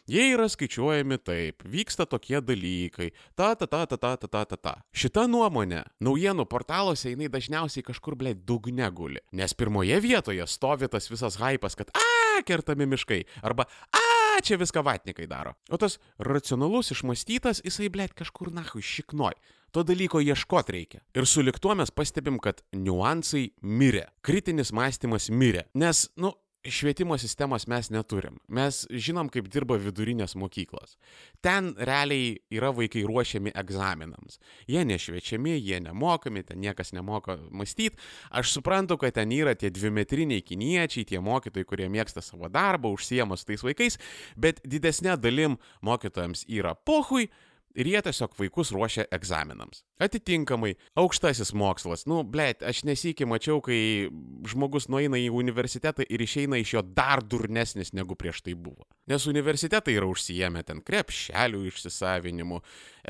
Jie 0.04 0.34
yra 0.34 0.50
skaičiuojami 0.52 1.16
taip, 1.24 1.64
vyksta 1.64 2.04
tokie 2.12 2.42
dalykai, 2.44 3.14
ta, 3.40 3.54
ta, 3.56 3.64
ta, 3.64 3.86
ta, 3.88 3.96
ta, 3.96 4.10
ta, 4.20 4.28
ta, 4.28 4.42
ta, 4.44 4.58
ta. 4.60 4.74
Šita 4.92 5.24
nuomonė 5.32 5.86
naujienų 6.04 6.44
portaluose 6.52 7.14
jinai 7.14 7.30
dažniausiai 7.32 7.86
kažkur, 7.88 8.18
blė, 8.20 8.34
dugne 8.36 8.90
guli. 8.92 9.24
Nes 9.32 9.56
pirmoje 9.56 10.02
vietoje 10.04 10.44
stovi 10.52 10.92
tas 10.92 11.08
visas 11.08 11.40
hypas, 11.40 11.80
kad, 11.80 11.96
a, 11.96 12.44
kertami 12.44 12.90
miškai. 12.92 13.22
Arba, 13.48 13.70
a, 13.96 14.04
čia 14.42 14.58
viską 14.58 14.84
vatnikai 14.86 15.28
daro. 15.30 15.54
O 15.70 15.78
tas 15.78 16.00
racionalus, 16.18 16.94
išmastytas, 16.96 17.62
jisai, 17.66 17.90
blė, 17.94 18.08
kažkur 18.16 18.54
nahui 18.54 18.82
šiknoj. 18.86 19.36
To 19.74 19.82
dalyko 19.86 20.22
ieškot 20.22 20.70
reikia. 20.70 21.02
Ir 21.18 21.26
su 21.30 21.42
liktuo 21.42 21.74
mes 21.76 21.90
pastebim, 21.92 22.38
kad 22.42 22.62
niuansai 22.78 23.48
mirė. 23.62 24.06
Kritinis 24.22 24.72
mąstymas 24.76 25.32
mirė. 25.34 25.66
Nes, 25.74 26.06
nu, 26.18 26.34
švietimo 26.66 27.18
sistemos 27.18 27.68
mes 27.68 27.90
neturim. 27.90 28.40
Mes 28.48 28.84
žinom, 28.90 29.30
kaip 29.32 29.50
dirba 29.52 29.76
vidurinės 29.82 30.36
mokyklos. 30.40 30.96
Ten 31.44 31.74
realiai 31.76 32.38
yra 32.54 32.72
vaikai 32.76 33.04
ruošiami 33.08 33.52
egzaminams. 33.60 34.40
Jie 34.70 34.86
nešviečiami, 34.88 35.58
jie 35.58 35.82
nemokami, 35.84 36.44
ten 36.48 36.62
niekas 36.64 36.94
nemoka 36.96 37.38
mąstyti. 37.52 38.00
Aš 38.32 38.56
suprantu, 38.58 38.98
kad 39.02 39.18
ten 39.20 39.32
yra 39.36 39.56
tie 39.60 39.72
dvimetriniai 39.74 40.44
kiniečiai, 40.46 41.08
tie 41.10 41.20
mokytojai, 41.24 41.68
kurie 41.68 41.90
mėgsta 41.92 42.24
savo 42.24 42.50
darbą, 42.52 42.94
užsiema 42.96 43.38
su 43.38 43.50
tais 43.52 43.64
vaikais, 43.66 44.00
bet 44.40 44.64
didesnė 44.64 45.18
dalim 45.20 45.60
mokytojams 45.84 46.48
yra 46.48 46.76
pohui, 46.76 47.28
ir 47.76 47.90
jie 47.90 48.02
tiesiog 48.06 48.36
vaikus 48.38 48.72
ruošia 48.74 49.06
egzaminams. 49.14 49.84
Atitinkamai, 50.04 50.74
aukštasis 51.00 51.54
mokslas, 51.58 52.06
nu, 52.10 52.22
blėt, 52.28 52.64
aš 52.66 52.84
nesikį 52.88 53.28
mačiau, 53.30 53.60
kai 53.64 54.10
žmogus 54.50 54.90
nueina 54.92 55.20
į 55.20 55.30
universitetą 55.34 56.06
ir 56.08 56.24
išeina 56.26 56.60
iš 56.62 56.76
jo 56.76 56.84
dar 56.86 57.24
durnesnis 57.24 57.94
negu 57.98 58.18
prieš 58.20 58.44
tai 58.46 58.56
buvo. 58.56 58.86
Nes 59.10 59.26
universitetai 59.30 59.98
yra 59.98 60.10
užsijėmę 60.12 60.64
ten 60.68 60.84
krepšelių 60.86 61.64
išsisavinimu, 61.72 62.62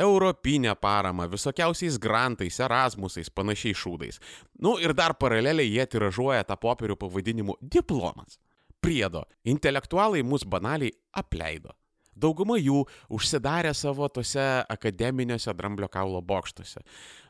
europinę 0.05 0.75
paramą, 0.79 1.27
visokiausiais 1.31 1.99
grantais, 2.01 2.59
erasmusais, 2.63 3.29
panašiais 3.29 3.77
šūdais. 3.83 4.19
Nu 4.63 4.77
ir 4.81 4.95
dar 4.97 5.17
paraleliai 5.19 5.69
jie 5.69 5.85
tiražuoja 5.85 6.47
tą 6.47 6.57
popierių 6.59 6.97
pavadinimu 6.99 7.59
diplomas. 7.61 8.39
Priedo, 8.83 9.23
intelektualai 9.47 10.25
mus 10.27 10.43
banaliai 10.43 10.91
apleido. 11.15 11.71
Dauguma 12.15 12.57
jų 12.59 12.83
užsidarė 13.13 13.73
savo 13.77 14.07
tose 14.13 14.43
akademiniuose 14.69 15.53
dramblio 15.57 15.89
kaulo 15.91 16.21
bokštuose. 16.21 16.83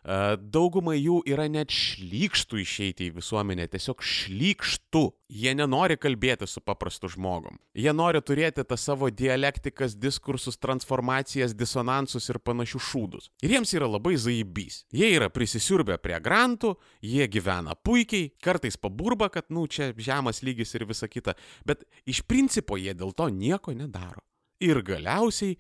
E, 0.03 0.15
dauguma 0.37 0.95
jų 0.97 1.21
yra 1.29 1.45
net 1.51 1.71
šlykštų 1.71 2.59
išeiti 2.59 3.07
į 3.07 3.17
visuomenę, 3.19 3.69
tiesiog 3.71 4.03
šlykštų. 4.03 5.03
Jie 5.33 5.53
nenori 5.57 5.95
kalbėti 5.97 6.45
su 6.45 6.61
paprastu 6.61 7.09
žmogum. 7.09 7.55
Jie 7.73 7.89
nori 7.95 8.19
turėti 8.21 8.65
tą 8.67 8.77
savo 8.77 9.07
dialektikas, 9.09 9.95
diskursus, 9.97 10.59
transformacijas, 10.61 11.55
disonansus 11.57 12.29
ir 12.29 12.37
panašius 12.43 12.85
šūdus. 12.91 13.31
Ir 13.41 13.55
jiems 13.55 13.73
yra 13.73 13.87
labai 13.89 14.13
zaibys. 14.21 14.83
Jie 14.93 15.09
yra 15.15 15.31
prisisiurbę 15.33 15.97
prie 16.03 16.19
grantų, 16.21 16.75
jie 17.01 17.25
gyvena 17.31 17.73
puikiai, 17.79 18.29
kartais 18.43 18.77
paburba, 18.77 19.31
kad, 19.33 19.49
nu, 19.49 19.65
čia 19.65 19.89
žemas 19.97 20.43
lygis 20.45 20.75
ir 20.77 20.85
visa 20.91 21.09
kita, 21.09 21.33
bet 21.65 21.87
iš 22.05 22.21
principo 22.27 22.77
jie 22.77 22.93
dėl 22.93 23.15
to 23.17 23.31
nieko 23.33 23.73
nedaro 23.73 24.21
ir 24.63 24.81
galiausiai 24.85 25.57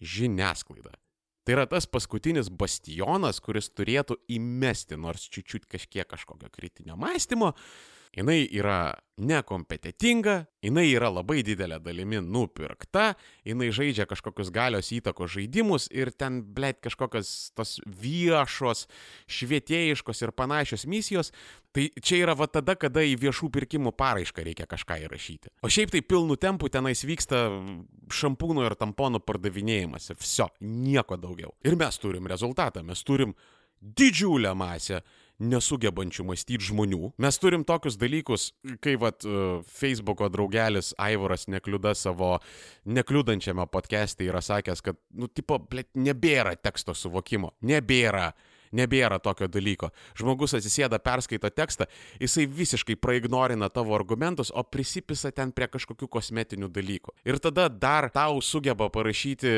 žiniasklaida. 0.00 0.94
Tai 1.46 1.54
yra 1.54 1.66
tas 1.70 1.86
paskutinis 1.86 2.48
bastionas, 2.50 3.38
kuris 3.38 3.68
turėtų 3.70 4.16
įmesti 4.34 4.98
nors 4.98 5.28
čiūčiut 5.30 5.68
kažkiek 5.70 6.08
kažkokio 6.10 6.50
kritinio 6.50 6.96
mąstymo. 6.98 7.52
Jis 8.14 8.48
yra 8.54 8.94
nekompetitinga, 9.16 10.34
jinai 10.60 10.90
yra 10.92 11.08
labai 11.08 11.40
didelė 11.44 11.78
dalimi 11.80 12.18
nupirkta, 12.20 13.14
jinai 13.48 13.70
žaidžia 13.72 14.04
kažkokius 14.08 14.50
galios 14.52 14.90
įtakos 14.92 15.32
žaidimus 15.32 15.88
ir 15.88 16.10
ten, 16.12 16.42
blėt, 16.56 16.82
kažkokios 16.84 17.30
tos 17.56 17.78
viešos, 17.86 18.84
švietėjiškos 19.32 20.20
ir 20.20 20.34
panašios 20.36 20.84
misijos, 20.90 21.32
tai 21.72 21.88
čia 21.96 22.20
yra 22.26 22.36
va 22.36 22.48
tada, 22.52 22.76
kada 22.76 23.04
į 23.08 23.16
viešų 23.24 23.48
pirkimų 23.56 23.94
paraišką 23.96 24.44
reikia 24.44 24.68
kažką 24.68 25.00
įrašyti. 25.06 25.54
O 25.64 25.72
šiaip 25.72 25.96
tai 25.96 26.04
pilnu 26.04 26.36
tempu 26.40 26.68
tenais 26.72 27.04
vyksta 27.08 27.46
šampūnų 28.12 28.68
ir 28.68 28.76
tamponų 28.76 29.24
pardavinėjimas 29.24 30.12
ir 30.12 30.20
viso, 30.20 30.50
nieko 30.60 31.16
daugiau. 31.20 31.56
Ir 31.64 31.80
mes 31.80 32.02
turim 32.02 32.28
rezultatą, 32.28 32.84
mes 32.84 33.00
turim 33.06 33.32
didžiulę 33.80 34.52
masę 34.56 35.00
nesugebančių 35.42 36.24
mąstyti 36.30 36.70
žmonių. 36.70 37.12
Mes 37.22 37.38
turim 37.40 37.64
tokius 37.66 37.98
dalykus, 38.00 38.50
kai 38.84 38.96
vat 39.00 39.26
uh, 39.28 39.60
Facebooko 39.68 40.30
draugelis 40.32 40.94
Aivaras 41.02 41.46
nekliuda 41.52 41.94
savo 41.96 42.36
nekliudančiame 42.86 43.66
podcast'e 43.72 44.28
yra 44.28 44.42
sakęs, 44.44 44.82
kad, 44.84 44.98
nu, 45.14 45.28
tipo, 45.28 45.58
blėt, 45.60 45.92
nebėra 45.98 46.56
teksto 46.56 46.96
suvokimo. 46.96 47.54
Nebėra. 47.66 48.30
Nebėra 48.76 49.20
tokio 49.22 49.46
dalyko. 49.48 49.92
Žmogus 50.18 50.56
atsisėda, 50.58 50.98
perskaito 51.00 51.48
tekstą, 51.54 51.86
jisai 52.18 52.48
visiškai 52.50 52.96
praignorina 52.98 53.68
tavo 53.70 53.94
argumentus, 53.94 54.50
o 54.50 54.64
prisipisa 54.66 55.30
ten 55.32 55.52
prie 55.54 55.68
kažkokių 55.70 56.08
kosmetinių 56.16 56.68
dalykų. 56.74 57.14
Ir 57.30 57.38
tada 57.42 57.68
dar 57.70 58.10
tau 58.12 58.42
sugeba 58.42 58.90
parašyti 58.92 59.52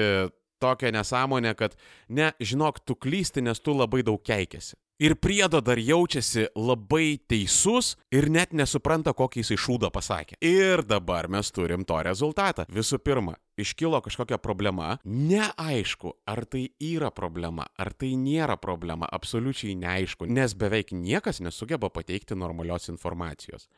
tokią 0.60 0.92
nesąmonę, 0.92 1.54
kad 1.54 1.76
ne, 2.08 2.32
žinok, 2.40 2.82
tu 2.84 2.94
klysti, 2.94 3.42
nes 3.42 3.60
tu 3.60 3.74
labai 3.74 4.04
daug 4.06 4.20
keikiasi. 4.22 4.76
Ir 4.98 5.14
priedo 5.14 5.60
dar 5.62 5.78
jaučiasi 5.78 6.48
labai 6.58 7.20
teisus 7.30 7.92
ir 8.10 8.26
net 8.34 8.50
nesupranta, 8.50 9.12
kokį 9.14 9.44
jisai 9.44 9.58
šūdą 9.62 9.92
pasakė. 9.94 10.40
Ir 10.42 10.82
dabar 10.82 11.28
mes 11.30 11.52
turim 11.54 11.84
to 11.86 12.00
rezultatą. 12.02 12.64
Visų 12.74 12.98
pirma, 13.06 13.36
iškilo 13.54 14.00
kažkokia 14.02 14.40
problema, 14.42 14.96
neaišku, 15.06 16.16
ar 16.26 16.42
tai 16.50 16.64
yra 16.82 17.12
problema, 17.14 17.68
ar 17.78 17.92
tai 17.94 18.16
nėra 18.18 18.58
problema, 18.58 19.06
absoliučiai 19.06 19.76
neaišku, 19.78 20.26
nes 20.26 20.56
beveik 20.58 20.90
niekas 20.90 21.38
nesugeba 21.46 21.92
pateikti 21.94 22.34
normalios 22.34 22.90
informacijos. 22.90 23.68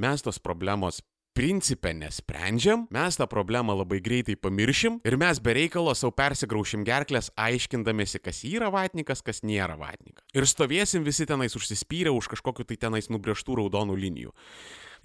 Mes 0.00 0.24
tos 0.24 0.40
problemos 0.40 1.02
principę 1.32 1.92
nesprendžiam, 1.94 2.86
mes 2.90 3.16
tą 3.16 3.26
problemą 3.30 3.76
labai 3.78 4.00
greitai 4.02 4.36
pamiršim 4.36 4.98
ir 5.06 5.16
mes 5.20 5.38
be 5.40 5.54
reikalo 5.56 5.94
savo 5.94 6.12
persigraušim 6.16 6.84
gerklės 6.86 7.30
aiškindamėsi, 7.38 8.20
kas 8.22 8.42
yra 8.48 8.70
vatnikas, 8.74 9.22
kas 9.22 9.42
nėra 9.46 9.78
vatnikas. 9.80 10.24
Ir 10.34 10.46
stovėsim 10.48 11.06
visi 11.06 11.26
tenais 11.30 11.56
užsispyrę 11.56 12.12
už 12.14 12.32
kažkokiu 12.34 12.66
tai 12.66 12.78
tenais 12.80 13.10
nubrieštų 13.12 13.60
raudonų 13.62 13.96
linijų. 14.00 14.34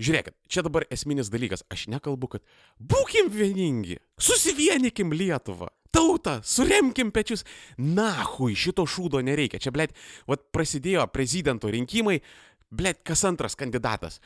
Žiūrėkit, 0.01 0.35
čia 0.51 0.65
dabar 0.65 0.83
esminis 0.91 1.29
dalykas, 1.31 1.63
aš 1.71 1.85
nekalbu, 1.93 2.33
kad 2.33 2.43
būkim 2.83 3.29
vieningi, 3.31 4.01
susivienykim 4.19 5.13
Lietuvą, 5.15 5.69
tautą, 5.95 6.41
suremkim 6.43 7.13
pečius, 7.15 7.45
nahui, 7.79 8.57
šito 8.59 8.83
šūdo 8.83 9.21
nereikia. 9.23 9.61
Čia, 9.63 9.71
blėt, 9.71 9.95
vad 10.27 10.43
prasidėjo 10.51 11.05
prezidento 11.13 11.71
rinkimai, 11.71 12.17
blėt, 12.75 13.05
kas 13.07 13.23
antras 13.29 13.55
kandidatas 13.55 14.19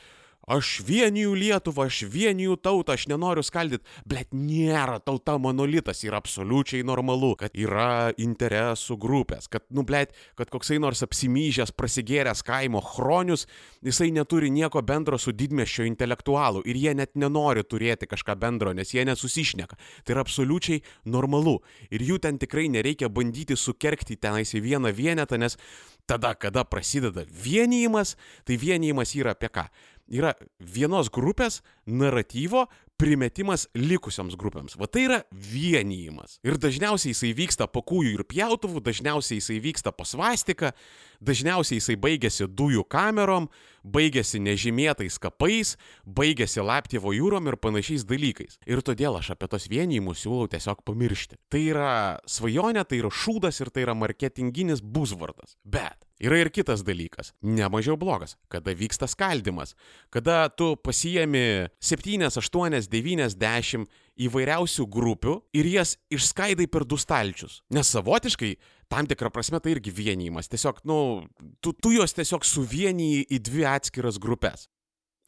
aš 0.50 0.80
vieniju 0.86 1.34
Lietuvą, 1.38 1.86
aš 1.86 2.02
vieniju 2.10 2.56
tautą, 2.58 2.96
aš 2.96 3.06
nenoriu 3.10 3.42
skaldyti, 3.46 3.86
bet 4.08 4.32
nėra 4.34 4.98
tauta 5.04 5.36
monolitas 5.38 6.02
ir 6.02 6.16
absoliučiai 6.18 6.82
normalu, 6.86 7.36
kad 7.38 7.54
yra 7.54 8.10
interesų 8.18 8.98
grupės, 9.00 9.46
kad, 9.52 9.64
nu, 9.70 9.84
blėt, 9.86 10.16
kad 10.38 10.50
koksai 10.50 10.80
nors 10.82 11.04
apsimyžęs, 11.06 11.70
prasigėręs 11.78 12.42
kaimo 12.46 12.82
chronius, 12.82 13.46
jisai 13.86 14.10
neturi 14.14 14.50
nieko 14.50 14.82
bendro 14.82 15.20
su 15.22 15.32
didmešio 15.36 15.86
intelektualu 15.86 16.64
ir 16.66 16.80
jie 16.80 16.96
net 16.98 17.14
nenori 17.14 17.62
turėti 17.62 18.10
kažką 18.10 18.34
bendro, 18.40 18.74
nes 18.74 18.90
jie 18.94 19.06
nesusišneka. 19.06 19.78
Tai 20.04 20.16
yra 20.16 20.26
absoliučiai 20.26 20.82
normalu 21.06 21.60
ir 21.94 22.02
jų 22.10 22.18
ten 22.26 22.42
tikrai 22.42 22.66
nereikia 22.72 23.08
bandyti 23.12 23.56
sukerkti 23.56 24.18
tenais 24.18 24.50
į 24.56 24.64
vieną 24.66 24.90
vienetą, 24.96 25.38
nes 25.38 25.58
tada, 26.10 26.34
kada 26.34 26.64
prasideda 26.66 27.22
vienijimas, 27.30 28.16
tai 28.44 28.58
vienijimas 28.58 29.14
yra 29.14 29.36
apie 29.36 29.50
ką? 29.52 29.68
Yra 30.10 30.34
vienos 30.58 31.10
grupės 31.12 31.60
naratyvo 31.86 32.66
primetimas 33.00 33.66
likusioms 33.78 34.36
grupėms. 34.36 34.76
Va 34.76 34.88
tai 34.90 35.06
yra 35.06 35.20
vienijimas. 35.32 36.38
Ir 36.44 36.58
dažniausiai 36.60 37.14
jisai 37.14 37.32
vyksta 37.38 37.68
po 37.70 37.82
kūjų 37.86 38.18
ir 38.18 38.26
pjautuvų, 38.28 38.82
dažniausiai 38.84 39.40
jisai 39.40 39.56
vyksta 39.64 39.94
po 39.96 40.04
svastika, 40.04 40.74
Dažniausiai 41.20 41.78
jisai 41.80 41.96
baigėsi 42.00 42.48
dujų 42.48 42.86
kamerom, 42.88 43.50
baigėsi 43.84 44.40
nežymėtais 44.40 45.18
kapais, 45.20 45.74
baigėsi 46.04 46.64
laptievo 46.64 47.12
jūrom 47.16 47.48
ir 47.50 47.58
panašiais 47.60 48.06
dalykais. 48.08 48.60
Ir 48.68 48.80
todėl 48.84 49.20
aš 49.20 49.34
apie 49.36 49.50
tos 49.52 49.68
vienijimus 49.72 50.24
siūlau 50.24 50.48
tiesiog 50.52 50.84
pamiršti. 50.88 51.40
Tai 51.52 51.64
yra 51.64 51.94
svajonė, 52.28 52.84
tai 52.88 53.02
yra 53.02 53.12
šūdas 53.12 53.60
ir 53.60 53.72
tai 53.72 53.84
yra 53.84 53.96
marketinginis 53.96 54.80
buzvardas. 54.80 55.58
Bet 55.64 56.08
Yra 56.20 56.36
ir 56.36 56.50
kitas 56.52 56.82
dalykas, 56.84 57.30
nemažiau 57.40 57.96
blogas, 57.96 58.34
kada 58.52 58.74
vyksta 58.76 59.06
skaldimas, 59.08 59.72
kada 60.12 60.50
tu 60.52 60.74
pasijami 60.76 61.70
7, 61.80 62.28
8, 62.28 62.82
9, 62.92 63.36
10 63.40 63.86
įvairiausių 64.20 64.86
grupių 64.90 65.36
ir 65.56 65.68
jas 65.70 65.96
išskaidai 66.12 66.68
per 66.70 66.84
du 66.88 66.98
stalčius. 67.00 67.60
Nes 67.72 67.88
savotiškai, 67.94 68.54
tam 68.92 69.08
tikrą 69.10 69.30
prasme, 69.32 69.60
tai 69.62 69.76
irgi 69.76 69.94
vienijimas. 69.94 70.50
Tiesiog, 70.52 70.82
nu, 70.88 70.98
tu, 71.64 71.72
tu 71.72 71.94
juos 71.94 72.16
tiesiog 72.16 72.44
suvieniji 72.46 73.24
į 73.30 73.40
dvi 73.48 73.66
atskiras 73.70 74.20
grupės. 74.20 74.68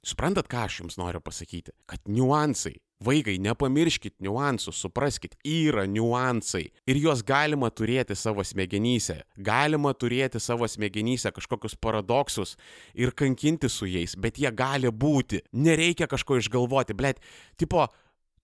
Suprantat, 0.02 0.48
ką 0.50 0.64
aš 0.66 0.80
jums 0.80 0.96
noriu 0.98 1.20
pasakyti? 1.22 1.70
Kad 1.86 2.08
niuansai, 2.10 2.74
vaikai, 3.06 3.36
nepamirškit 3.38 4.16
niuansų, 4.24 4.72
supraskit, 4.74 5.36
yra 5.46 5.84
niuansai. 5.86 6.64
Ir 6.90 6.98
juos 6.98 7.22
galima 7.22 7.70
turėti 7.70 8.16
savo 8.18 8.42
smegenyse. 8.42 9.20
Galima 9.38 9.92
turėti 9.94 10.42
savo 10.42 10.66
smegenyse 10.66 11.30
kažkokius 11.30 11.78
paradoksus 11.78 12.56
ir 12.98 13.14
kankinti 13.14 13.70
su 13.70 13.86
jais, 13.86 14.16
bet 14.18 14.42
jie 14.42 14.50
gali 14.50 14.90
būti. 14.90 15.44
Nereikia 15.54 16.10
kažko 16.10 16.40
išgalvoti, 16.42 16.98
blėt. 16.98 17.22
Tipo, 17.54 17.86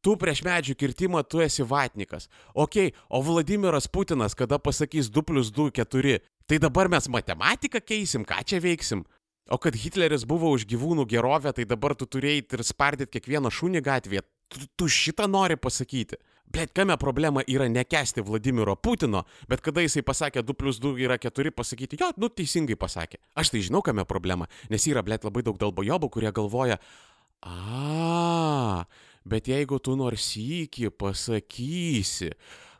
tu 0.04 0.16
prieš 0.20 0.42
medžių 0.46 0.76
kirtimą 0.78 1.22
tu 1.26 1.42
esi 1.44 1.66
vatnikas. 1.66 2.28
Ok, 2.54 2.90
o 3.10 3.22
Vladimiras 3.24 3.88
Putinas, 3.90 4.36
kada 4.38 4.58
pasakys 4.58 5.10
2 5.10 5.24
plus 5.26 5.52
2 5.54 5.70
4, 5.80 6.18
tai 6.46 6.58
dabar 6.58 6.88
mes 6.88 7.08
matematiką 7.08 7.82
keisim, 7.84 8.24
ką 8.24 8.42
čia 8.44 8.62
veiksim? 8.62 9.04
O 9.48 9.56
kad 9.56 9.76
Hitleris 9.80 10.26
buvo 10.28 10.50
už 10.52 10.66
gyvūnų 10.68 11.06
gerovę, 11.08 11.54
tai 11.56 11.64
dabar 11.64 11.94
tu 11.96 12.04
turėjai 12.04 12.44
ir 12.44 12.64
spardyti 12.68 13.16
kiekvieną 13.16 13.48
šunį 13.48 13.80
gatvėje. 13.80 14.26
Tu, 14.48 14.66
tu 14.76 14.88
šitą 14.92 15.24
nori 15.28 15.56
pasakyti. 15.56 16.18
Blet, 16.48 16.72
kame 16.72 16.96
problema 16.96 17.42
yra 17.44 17.66
nekesti 17.68 18.22
Vladimiro 18.24 18.76
Putino, 18.76 19.24
bet 19.48 19.60
kada 19.64 19.84
jisai 19.84 20.00
pasakė 20.04 20.40
2 20.44 20.56
plus 20.56 20.80
2 20.80 20.94
yra 21.04 21.18
4, 21.20 21.52
pasakyti, 21.52 21.98
jo, 22.00 22.08
nu 22.16 22.30
teisingai 22.32 22.76
pasakė. 22.80 23.20
Aš 23.36 23.52
tai 23.52 23.60
žinau, 23.64 23.82
kame 23.84 24.04
problema, 24.08 24.48
nes 24.72 24.86
yra, 24.88 25.04
blet, 25.04 25.24
labai 25.28 25.44
daug 25.44 25.60
dalbojobų, 25.60 26.08
kurie 26.12 26.32
galvoja, 26.32 26.78
a, 27.44 28.84
bet 29.28 29.48
jeigu 29.50 29.78
tu 29.78 29.96
nors 29.98 30.30
iki 30.40 30.90
pasakysi, 30.90 32.32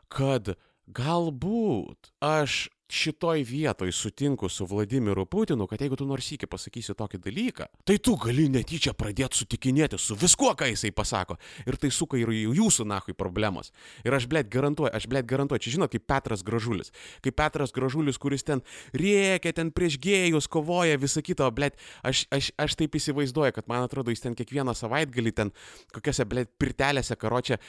kad 0.09 0.55
galbūt 0.89 2.11
aš 2.23 2.67
šitoj 2.89 3.43
vietoj 3.43 3.91
sutinku 3.91 4.49
su 4.49 4.65
Vladimiru 4.65 5.25
Putinu, 5.25 5.67
kad 5.67 5.81
jeigu 5.81 5.95
tu 5.95 6.05
nors 6.09 6.31
iki 6.31 6.47
pasakysi 6.49 6.95
tokį 6.97 7.19
dalyką, 7.21 7.67
tai 7.85 7.97
tu 8.01 8.15
gali 8.17 8.47
netyčia 8.49 8.95
pradėti 8.97 9.37
sutikinėti 9.37 9.99
su 10.01 10.17
viskuo, 10.17 10.55
ką 10.57 10.71
jisai 10.71 10.89
pasako. 10.95 11.37
Ir 11.69 11.77
tai 11.77 11.91
suka 11.93 12.17
ir 12.17 12.31
jūsų 12.33 12.87
nahui 12.89 13.13
problemos. 13.13 13.69
Ir 14.01 14.15
aš 14.17 14.25
blėt 14.31 14.49
garantuoju, 14.49 14.89
aš 14.97 15.05
blėt 15.11 15.29
garantuoju, 15.29 15.61
čia 15.61 15.75
žinot, 15.75 15.93
kaip 15.93 16.07
Petras 16.09 16.41
Gražulis. 16.45 16.89
Kaip 17.21 17.37
Petras 17.37 17.75
Gražulis, 17.75 18.17
kuris 18.17 18.43
ten 18.47 18.63
rėkia, 18.97 19.53
ten 19.53 19.69
prieš 19.69 19.99
gėjus 20.01 20.49
kovoja, 20.49 20.97
visą 20.97 21.21
kitą, 21.21 21.51
blėt, 21.53 21.77
aš, 22.01 22.25
aš, 22.33 22.49
aš 22.57 22.77
taip 22.79 22.97
įsivaizduoju, 22.97 23.53
kad 23.53 23.69
man 23.69 23.85
atrodo, 23.85 24.09
jis 24.09 24.25
ten 24.25 24.33
kiekvieną 24.33 24.73
savaitgalį 24.73 25.35
ten 25.37 25.53
kokiose, 25.93 26.25
blėt, 26.25 26.49
pirtelėse 26.57 27.13
karočią, 27.21 27.59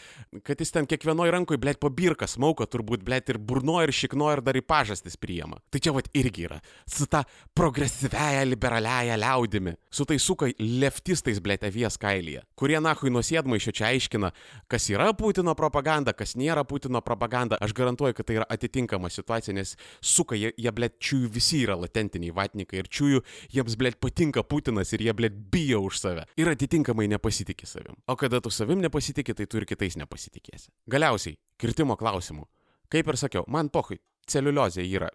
kad 0.48 0.64
jis 0.64 0.72
ten 0.72 0.88
kiekvienoje 0.88 1.36
rankoje, 1.36 1.60
blėt, 1.60 1.80
pabirka, 1.82 2.24
smauko 2.30 2.64
turbūt, 2.64 3.04
blėt, 3.04 3.28
ir 3.28 3.38
burno, 3.38 3.82
ir 3.84 3.92
šikno, 3.92 4.32
ir 4.32 4.44
dar 4.46 4.56
į 4.56 4.64
pažastį 4.64 5.09
patys 5.10 5.16
priima. 5.16 5.58
Tai 5.70 5.80
čia 5.80 5.92
vat 5.92 6.08
irgi 6.14 6.44
yra. 6.46 6.60
Su 6.86 7.06
ta 7.06 7.24
progresyviaja 7.54 8.44
liberaliaja 8.44 9.16
liaudimi. 9.16 9.74
Su 9.90 10.04
tai 10.04 10.18
suka 10.18 10.46
leftistais 10.58 11.40
blėt 11.40 11.64
avies 11.64 11.98
kailyje. 11.98 12.42
Kurie 12.54 12.80
nahui 12.80 13.10
nusėdmaišio 13.10 13.72
čia 13.72 13.90
aiškina, 13.90 14.32
kas 14.68 14.88
yra 14.90 15.12
Putino 15.14 15.54
propaganda, 15.54 16.12
kas 16.12 16.36
nėra 16.36 16.64
Putino 16.64 17.00
propaganda. 17.00 17.56
Aš 17.60 17.72
garantuoju, 17.74 18.14
kad 18.14 18.26
tai 18.26 18.38
yra 18.40 18.46
atitinkama 18.48 19.10
situacija, 19.10 19.54
nes 19.54 19.76
suka 20.00 20.36
jie, 20.36 20.52
jie 20.56 20.70
blėt 20.72 20.98
čiųjų 21.00 21.30
visi 21.30 21.62
yra 21.64 21.76
latentiniai 21.76 22.34
vatnikai 22.34 22.80
ir 22.82 22.88
čiųjų 22.88 23.24
jiems 23.54 23.76
blėt 23.76 24.00
patinka 24.00 24.42
Putinas 24.42 24.92
ir 24.92 25.02
jie 25.02 25.14
blėt 25.14 25.36
bijo 25.50 25.82
už 25.88 26.00
save. 26.00 26.26
Ir 26.36 26.50
atitinkamai 26.50 27.08
nepasitikė 27.10 27.66
savim. 27.66 27.98
O 28.06 28.16
kada 28.16 28.40
tu 28.40 28.50
savim 28.50 28.80
nepasitikė, 28.80 29.34
tai 29.34 29.46
tu 29.46 29.60
ir 29.60 29.66
kitais 29.68 29.98
nepasitikėsi. 29.98 30.70
Galiausiai, 30.90 31.38
kirtimo 31.60 31.96
klausimų. 31.98 32.46
Kaip 32.90 33.06
ir 33.06 33.16
sakiau, 33.20 33.44
man 33.46 33.68
pohui, 33.70 34.00
celiuliozė 34.30 34.86
yra, 34.86 35.10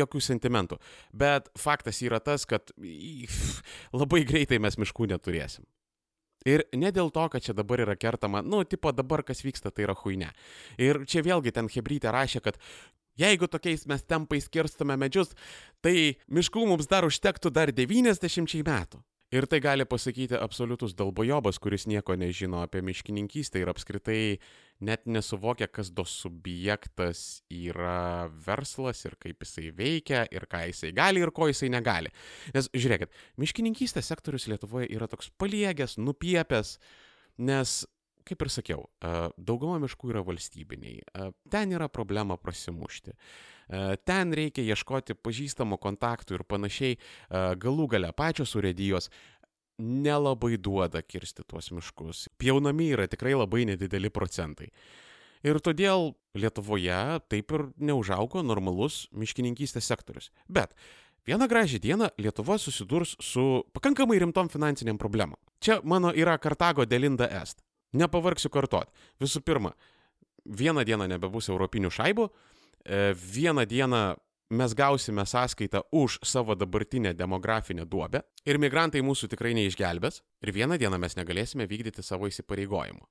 jokių 0.00 0.22
sentimentų. 0.24 0.80
Bet 1.14 1.48
faktas 1.58 2.02
yra 2.04 2.20
tas, 2.20 2.46
kad 2.48 2.74
labai 4.00 4.24
greitai 4.28 4.60
mes 4.62 4.78
miškų 4.82 5.10
neturėsim. 5.14 5.66
Ir 6.46 6.62
ne 6.78 6.92
dėl 6.94 7.10
to, 7.10 7.24
kad 7.32 7.42
čia 7.42 7.56
dabar 7.58 7.82
yra 7.82 7.96
kertama, 7.98 8.38
nu, 8.42 8.62
tipo 8.62 8.92
dabar 8.94 9.24
kas 9.26 9.42
vyksta, 9.42 9.72
tai 9.74 9.88
yra 9.88 9.96
huine. 9.98 10.28
Ir 10.78 11.02
čia 11.10 11.24
vėlgi 11.26 11.50
ten 11.56 11.66
Hebrytė 11.72 12.12
rašė, 12.14 12.42
kad 12.44 12.60
jeigu 13.18 13.48
tokiais 13.50 13.82
mes 13.90 14.04
tempais 14.06 14.46
kirstume 14.52 14.94
medžius, 15.00 15.34
tai 15.82 16.14
miškų 16.30 16.68
mums 16.70 16.86
dar 16.86 17.08
užtektų 17.08 17.50
dar 17.50 17.74
90 17.74 18.62
metų. 18.62 19.02
Ir 19.34 19.42
tai 19.50 19.58
gali 19.58 19.82
pasakyti 19.82 20.38
absoliutus 20.38 20.92
dalbojobas, 20.94 21.58
kuris 21.58 21.88
nieko 21.90 22.14
nežino 22.14 22.60
apie 22.62 22.78
miškininkystę 22.86 23.58
ir 23.58 23.70
apskritai 23.72 24.36
net 24.86 25.08
nesuvokia, 25.10 25.66
kas 25.66 25.90
do 25.90 26.04
subjektas 26.06 27.40
yra 27.50 28.28
verslas 28.46 29.02
ir 29.08 29.16
kaip 29.18 29.42
jisai 29.42 29.72
veikia 29.74 30.22
ir 30.30 30.46
ką 30.46 30.62
jisai 30.68 30.92
gali 30.94 31.24
ir 31.24 31.34
ko 31.34 31.48
jisai 31.50 31.72
negali. 31.74 32.14
Nes 32.54 32.70
žiūrėkit, 32.70 33.10
miškininkystės 33.42 34.12
sektorius 34.12 34.46
Lietuvoje 34.52 34.92
yra 34.94 35.10
toks 35.10 35.32
paliegęs, 35.42 35.98
nupiepęs, 35.98 36.76
nes 37.42 37.76
kaip 38.26 38.46
ir 38.46 38.50
sakiau, 38.50 38.86
dauguma 39.38 39.82
miškų 39.82 40.14
yra 40.14 40.22
valstybiniai. 40.26 41.02
Ten 41.50 41.74
yra 41.74 41.90
problema 41.90 42.38
prasimušti. 42.38 43.14
Ten 43.66 44.34
reikia 44.36 44.62
ieškoti 44.62 45.16
pažįstamų 45.18 45.78
kontaktų 45.82 46.38
ir 46.38 46.44
panašiai. 46.46 46.98
Galų 47.58 47.88
gale 47.96 48.12
pačios 48.14 48.54
urėdijos 48.58 49.10
nelabai 49.78 50.56
duoda 50.56 51.02
kirsti 51.02 51.44
tuos 51.46 51.70
miškus. 51.74 52.28
Pjaunami 52.38 52.92
yra 52.94 53.06
tikrai 53.10 53.34
labai 53.36 53.66
nedideli 53.68 54.10
procentai. 54.10 54.70
Ir 55.44 55.60
todėl 55.60 56.14
Lietuvoje 56.36 57.20
taip 57.30 57.52
ir 57.54 57.66
neužaugo 57.76 58.42
normalus 58.44 59.06
miškininkystės 59.12 59.86
sektorius. 59.88 60.30
Bet 60.48 60.72
vieną 61.28 61.48
gražią 61.48 61.80
dieną 61.82 62.10
Lietuva 62.18 62.58
susidurs 62.58 63.14
su 63.20 63.64
pakankamai 63.76 64.18
rimtom 64.22 64.48
finansiniam 64.52 64.98
problemom. 64.98 65.38
Čia 65.60 65.80
mano 65.84 66.12
yra 66.12 66.38
Kartago 66.38 66.86
delinda 66.86 67.28
est. 67.42 67.62
Nepavargsiu 67.96 68.50
kartot. 68.50 68.90
Visų 69.20 69.40
pirma, 69.44 69.72
vieną 70.44 70.84
dieną 70.84 71.06
nebebus 71.08 71.48
europinių 71.48 71.92
šaibų, 71.94 72.26
e, 72.26 72.55
vieną 73.14 73.66
dieną 73.66 74.14
mes 74.50 74.74
gausime 74.74 75.26
sąskaitą 75.26 75.80
už 75.90 76.18
savo 76.24 76.54
dabartinę 76.56 77.14
demografinę 77.14 77.86
duobę 77.86 78.22
ir 78.46 78.58
migrantai 78.58 79.02
mūsų 79.02 79.28
tikrai 79.32 79.54
neišgelbės 79.58 80.22
ir 80.42 80.52
vieną 80.54 80.78
dieną 80.78 80.98
mes 80.98 81.16
negalėsime 81.18 81.66
vykdyti 81.66 82.02
savo 82.02 82.28
įsipareigojimų. 82.30 83.02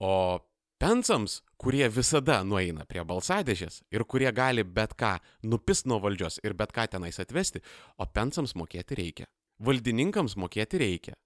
O 0.00 0.40
pensams, 0.78 1.42
kurie 1.56 1.88
visada 1.88 2.42
nueina 2.44 2.84
prie 2.84 3.04
balsadėžės 3.04 3.82
ir 3.90 4.04
kurie 4.04 4.32
gali 4.32 4.64
bet 4.64 4.94
ką 4.94 5.16
nupist 5.42 5.86
nuo 5.86 5.98
valdžios 6.04 6.40
ir 6.44 6.54
bet 6.54 6.72
ką 6.72 6.86
tenais 6.92 7.18
atvesti, 7.18 7.62
o 7.98 8.06
pensams 8.06 8.54
mokėti 8.54 8.98
reikia. 8.98 9.26
Valdininkams 9.58 10.36
mokėti 10.36 10.78
reikia. 10.78 11.16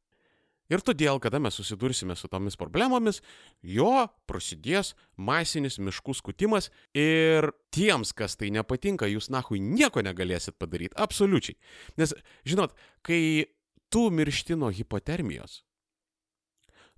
Ir 0.71 0.83
todėl, 0.85 1.19
kada 1.21 1.41
mes 1.43 1.57
susidursime 1.59 2.15
su 2.17 2.29
tomis 2.31 2.57
problemomis, 2.57 3.21
jo 3.63 4.07
prasidės 4.31 4.95
masinis 5.17 5.81
miškų 5.83 6.15
skutimas 6.17 6.71
ir 6.95 7.51
tiems, 7.75 8.15
kas 8.17 8.39
tai 8.39 8.53
nepatinka, 8.55 9.09
jūs 9.11 9.29
nahui 9.35 9.61
nieko 9.61 10.05
negalėsit 10.05 10.57
padaryti. 10.63 10.97
Absoliučiai. 10.97 11.59
Nes, 12.01 12.15
žinot, 12.49 12.77
kai 13.03 13.51
tu 13.93 14.07
miršti 14.15 14.57
nuo 14.57 14.71
hipotermijos, 14.73 15.61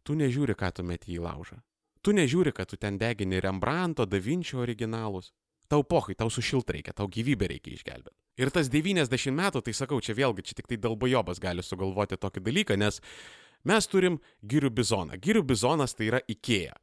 tu 0.04 0.18
nežiūri, 0.18 0.54
ką 0.54 0.70
tu 0.76 0.84
meti 0.86 1.16
į 1.16 1.24
laužą. 1.24 1.58
Tu 2.04 2.12
nežiūri, 2.12 2.52
kad 2.52 2.68
tu 2.68 2.76
ten 2.76 2.98
degini 3.00 3.40
Rembrandto, 3.40 4.04
Da 4.04 4.20
Vinčio 4.20 4.60
originalus. 4.60 5.32
Tau 5.72 5.80
pohai, 5.88 6.12
tau 6.12 6.28
sušilt 6.28 6.68
reikia, 6.68 6.92
tau 6.92 7.08
gyvybę 7.08 7.48
reikia 7.48 7.72
išgelbėti. 7.72 8.18
Ir 8.36 8.50
tas 8.52 8.68
90 8.68 9.32
metų, 9.32 9.62
tai 9.64 9.72
sakau, 9.72 10.00
čia 10.04 10.12
vėlgi, 10.18 10.44
čia 10.44 10.58
tik 10.58 10.68
tai 10.68 10.76
dalbajobas 10.82 11.40
gali 11.40 11.64
sugalvoti 11.64 12.18
tokį 12.20 12.42
dalyką, 12.44 12.76
nes 12.76 13.00
mes 13.64 13.88
turim 13.90 14.20
girių 14.44 14.70
bizoną. 14.74 15.18
Girių 15.20 15.44
bizonas 15.48 15.96
tai 15.96 16.10
yra 16.12 16.20
IKEA. 16.28 16.74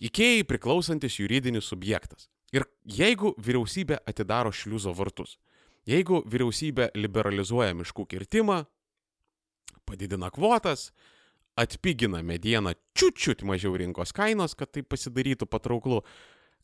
IKEA 0.00 0.44
priklausantis 0.48 1.18
juridinis 1.20 1.68
subjektas. 1.68 2.28
Ir 2.50 2.64
jeigu 2.84 3.34
vyriausybė 3.38 4.00
atidaro 4.10 4.50
šliuzo 4.50 4.94
vartus, 4.96 5.36
jeigu 5.86 6.24
vyriausybė 6.26 6.90
liberalizuoja 6.98 7.76
miškų 7.78 8.06
kirtimą, 8.10 8.64
padidina 9.86 10.30
kvotas, 10.34 10.90
atpigina 11.60 12.22
medieną 12.26 12.74
čiut 12.96 13.18
čiut 13.18 13.44
mažiau 13.46 13.76
rinkos 13.78 14.14
kainos, 14.16 14.56
kad 14.58 14.72
tai 14.74 14.82
pasidarytų 14.82 15.46
patrauklu, 15.50 16.00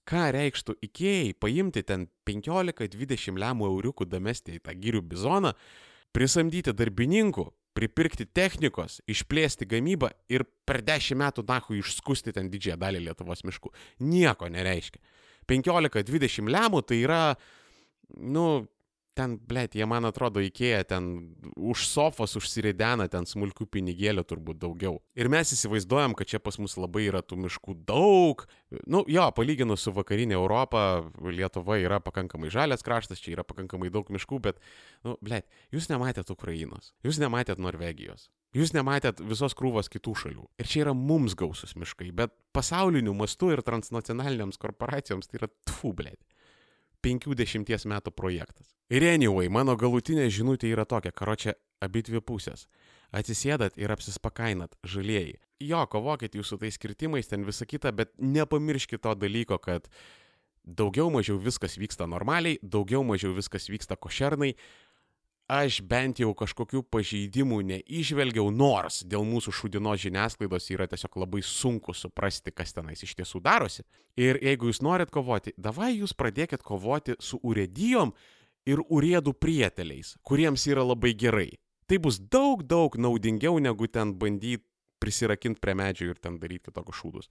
ką 0.07 0.31
reikštų 0.35 0.77
Ikėjai 0.87 1.35
paimti 1.39 1.83
ten 1.87 2.07
15-20 2.29 3.39
lemų 3.43 3.71
euriukų 3.73 4.07
damesti 4.09 4.57
į 4.57 4.63
tą 4.67 4.75
gyrių 4.79 5.03
bizoną, 5.11 5.53
prisamdyti 6.15 6.75
darbininkų, 6.75 7.47
pripirkti 7.77 8.27
technikos, 8.33 9.01
išplėsti 9.11 9.69
gamybą 9.69 10.11
ir 10.33 10.47
per 10.69 10.81
10 10.87 11.19
metų 11.21 11.45
nahu 11.49 11.77
išskusti 11.81 12.35
ten 12.37 12.49
didžiąją 12.53 12.79
dalį 12.81 13.05
Lietuvos 13.09 13.45
miškų. 13.47 13.73
Nieko 14.07 14.49
nereiškia. 14.53 15.03
15-20 15.51 16.51
lemų 16.51 16.83
tai 16.89 17.03
yra, 17.05 17.21
nu, 18.17 18.67
ten, 19.17 19.37
blėt, 19.41 19.75
jie 19.79 19.87
man 19.89 20.07
atrodo 20.09 20.43
įkėję 20.45 20.83
ten 20.93 21.09
už 21.57 21.87
sofos 21.89 22.37
užsiridena 22.39 23.09
ten 23.13 23.27
smulkių 23.29 23.67
pinigėlių 23.77 24.27
turbūt 24.29 24.61
daugiau. 24.63 25.01
Ir 25.19 25.31
mes 25.33 25.53
įsivaizduojam, 25.57 26.17
kad 26.19 26.31
čia 26.31 26.41
pas 26.43 26.61
mus 26.63 26.77
labai 26.79 27.07
yra 27.09 27.25
tų 27.25 27.41
miškų 27.47 27.77
daug. 27.89 28.47
Nu, 28.85 29.03
jo, 29.11 29.27
palyginus 29.37 29.87
su 29.87 29.95
vakarinė 29.97 30.37
Europa, 30.39 30.85
Lietuva 31.25 31.81
yra 31.83 32.01
pakankamai 32.05 32.53
žalias 32.53 32.85
kraštas, 32.87 33.23
čia 33.23 33.37
yra 33.39 33.47
pakankamai 33.49 33.91
daug 33.95 34.09
miškų, 34.13 34.41
bet, 34.49 34.63
nu, 35.07 35.17
blėt, 35.25 35.49
jūs 35.75 35.91
nematėt 35.93 36.33
Ukrainos, 36.35 36.93
jūs 37.07 37.21
nematėt 37.23 37.63
Norvegijos. 37.63 38.31
Jūs 38.57 38.71
nematėt 38.73 39.19
visos 39.27 39.53
krūvos 39.59 39.91
kitų 39.93 40.15
šalių. 40.17 40.45
Ir 40.63 40.69
čia 40.71 40.85
yra 40.87 40.95
mums 40.97 41.35
gausus 41.37 41.75
miškai, 41.77 42.09
bet 42.17 42.33
pasauliniu 42.57 43.13
mastu 43.13 43.51
ir 43.53 43.61
transnacionaliniams 43.67 44.57
korporacijoms 44.63 45.29
tai 45.29 45.43
yra 45.43 45.51
tfu, 45.69 45.91
blėt. 45.99 46.23
50 47.07 47.87
metų 47.87 48.13
projektas. 48.15 48.75
Ir 48.91 49.07
anyway, 49.07 49.51
mano 49.51 49.77
galutinė 49.79 50.27
žinutė 50.31 50.71
yra 50.75 50.87
tokia, 50.89 51.15
karočią 51.15 51.57
abi 51.83 52.03
dvi 52.07 52.23
pusės. 52.23 52.67
Atsisėdat 53.15 53.79
ir 53.79 53.93
apsispakainat, 53.95 54.75
žalieji. 54.87 55.39
Jo, 55.63 55.85
kovokit 55.91 56.35
jūs 56.37 56.51
su 56.53 56.59
tais 56.61 56.75
skirtimais, 56.77 57.29
ten 57.31 57.47
visa 57.47 57.67
kita, 57.67 57.93
bet 57.95 58.13
nepamirškit 58.19 59.03
to 59.07 59.15
dalyko, 59.17 59.59
kad 59.63 59.87
daugiau 60.67 61.09
mažiau 61.15 61.39
viskas 61.41 61.79
vyksta 61.79 62.09
normaliai, 62.11 62.59
daugiau 62.63 63.05
mažiau 63.07 63.33
viskas 63.37 63.71
vyksta 63.71 63.97
košernai, 63.97 64.57
aš 65.49 65.81
bent 65.87 66.21
jau 66.21 66.33
kažkokių 66.35 66.83
pažeidimų 66.91 67.61
neižvelgiau, 67.71 68.51
nors 68.51 69.03
dėl 69.07 69.25
mūsų 69.27 69.55
šūdinos 69.55 70.03
žiniasklaidos 70.03 70.71
yra 70.75 70.89
tiesiog 70.91 71.21
labai 71.23 71.43
sunku 71.47 71.95
suprasti, 71.95 72.51
kas 72.51 72.75
tenais 72.75 73.03
iš 73.07 73.15
tiesų 73.19 73.41
darosi. 73.45 73.87
Ir 74.19 74.41
jeigu 74.43 74.71
jūs 74.71 74.83
norit 74.83 75.13
kovoti, 75.15 75.55
davai 75.57 75.93
jūs 75.97 76.17
pradėkit 76.19 76.67
kovoti 76.67 77.17
su 77.23 77.39
urėdijom 77.43 78.13
ir 78.67 78.83
urėdų 78.91 79.37
prieteliais, 79.39 80.17
kuriems 80.27 80.67
yra 80.67 80.85
labai 80.87 81.15
gerai. 81.15 81.51
Tai 81.87 82.01
bus 82.03 82.19
daug, 82.19 82.65
daug 82.67 82.99
naudingiau 82.99 83.61
negu 83.63 83.87
ten 83.87 84.17
bandyti 84.19 84.65
prisirakinti 84.99 85.63
prie 85.63 85.77
medžių 85.79 86.11
ir 86.11 86.19
ten 86.19 86.41
daryti 86.43 86.71
kitokius 86.71 86.99
šūdus. 86.99 87.29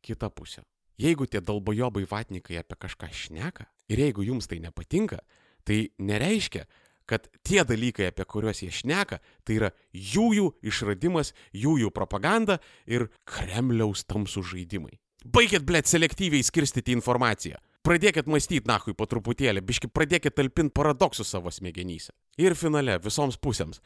Kita 0.00 0.30
pusė. 0.32 0.64
Jeigu 1.00 1.26
tie 1.28 1.40
dalbojobai 1.44 2.06
vatnikai 2.08 2.60
apie 2.60 2.76
kažką 2.80 3.08
šneka 3.12 3.66
ir 3.92 4.00
jeigu 4.00 4.24
jums 4.24 4.48
tai 4.48 4.60
nepatinka, 4.60 5.20
tai 5.64 5.90
nereiškia, 5.98 6.66
kad 7.10 7.26
tie 7.46 7.64
dalykai, 7.66 8.10
apie 8.10 8.26
kuriuos 8.28 8.62
jie 8.62 8.70
šneka, 8.74 9.20
tai 9.44 9.58
yra 9.58 9.70
jųjų 9.92 10.52
išradimas, 10.70 11.34
jųjų 11.56 11.90
propaganda 11.94 12.60
ir 12.86 13.08
Kremliaus 13.28 14.06
tamsų 14.08 14.44
žaidimai. 14.52 14.96
Baigit, 15.20 15.66
blėt, 15.68 15.90
selektyviai 15.90 16.44
skirstyti 16.46 16.94
informaciją. 16.96 17.58
Pradėkit 17.84 18.28
mąstyti, 18.28 18.68
nahui, 18.68 18.94
po 18.96 19.06
truputėlį, 19.08 19.62
biški 19.64 19.88
pradėkit 19.92 20.36
talpinti 20.36 20.72
paradoksus 20.76 21.28
savo 21.32 21.52
smegenyse. 21.52 22.12
Ir 22.40 22.56
finale, 22.56 22.98
visoms 23.00 23.38
pusėms. 23.40 23.80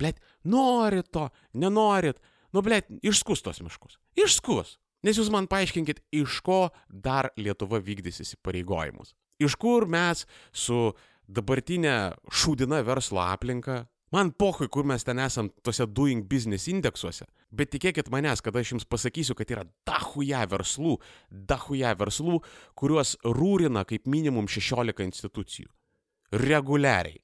Blėt, 0.00 0.20
norit 0.44 1.08
to, 1.12 1.26
nenorit. 1.52 2.20
Nu, 2.52 2.64
blėt, 2.64 2.88
išskus 3.04 3.44
tos 3.44 3.60
miškus. 3.64 3.96
Išskus. 4.16 4.76
Nes 5.04 5.16
jūs 5.16 5.30
man 5.32 5.48
paaiškinkit, 5.48 6.02
iš 6.12 6.40
ko 6.44 6.66
dar 6.88 7.30
Lietuva 7.40 7.80
vykdys 7.80 8.20
įsipareigojimus. 8.24 9.14
Iš 9.40 9.56
kur 9.56 9.86
mes 9.88 10.26
su 10.52 10.90
dabartinę 11.30 11.96
šūdiną 12.30 12.82
verslo 12.86 13.22
aplinką. 13.24 13.84
Man 14.10 14.32
pohui, 14.34 14.66
kur 14.66 14.82
mes 14.90 15.04
ten 15.06 15.20
esam 15.22 15.52
tose 15.62 15.86
doing 15.86 16.24
business 16.26 16.66
indeksuose. 16.66 17.28
Bet 17.54 17.70
tikėkit 17.70 18.10
manęs, 18.10 18.42
kad 18.42 18.56
aš 18.58 18.72
jums 18.74 18.86
pasakysiu, 18.90 19.36
kad 19.38 19.52
yra 19.54 19.62
dahuja 19.86 20.42
verslų, 20.50 20.96
dahuja 21.30 21.94
verslų, 21.98 22.40
kuriuos 22.74 23.14
rūrina 23.22 23.84
kaip 23.86 24.10
minimum 24.10 24.50
16 24.50 25.06
institucijų. 25.06 25.70
Reguliariai. 26.34 27.22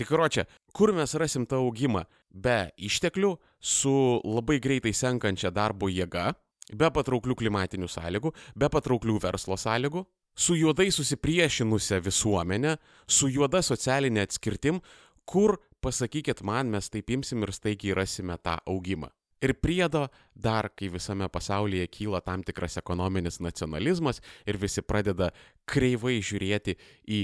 Tikročia, 0.00 0.46
kur 0.76 0.92
mes 0.96 1.12
rasim 1.16 1.46
tą 1.48 1.58
augimą? 1.64 2.04
Be 2.30 2.70
išteklių, 2.80 3.34
su 3.60 3.92
labai 4.24 4.60
greitai 4.60 4.92
senkančia 4.96 5.50
darbo 5.52 5.88
jėga, 5.92 6.30
be 6.72 6.88
patrauklių 6.92 7.36
klimatinių 7.36 7.88
sąlygų, 7.88 8.32
be 8.56 8.68
patrauklių 8.72 9.18
verslo 9.24 9.56
sąlygų, 9.60 10.04
su 10.34 10.56
juodai 10.56 10.90
susipriešinusią 10.90 12.00
visuomenę, 12.04 12.76
su 13.06 13.28
juoda 13.28 13.62
socialinė 13.62 14.26
atskirtim, 14.28 14.80
kur, 15.24 15.58
pasakykit 15.80 16.42
man, 16.46 16.70
mes 16.70 16.90
taip 16.92 17.10
imsim 17.10 17.44
ir 17.46 17.54
staigiai 17.54 17.96
rasime 17.98 18.36
tą 18.42 18.58
augimą. 18.66 19.10
Ir 19.40 19.54
priedo 19.56 20.08
dar, 20.36 20.68
kai 20.76 20.90
visame 20.92 21.28
pasaulyje 21.32 21.86
kyla 21.88 22.20
tam 22.20 22.42
tikras 22.44 22.76
ekonominis 22.76 23.40
nacionalizmas 23.40 24.20
ir 24.44 24.58
visi 24.60 24.84
pradeda 24.84 25.30
kreivai 25.64 26.18
žiūrėti 26.20 26.76
į 27.08 27.20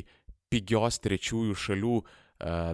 pigios 0.48 0.96
trečiųjų 1.04 1.56
šalių 1.60 1.98
e, 2.00 2.06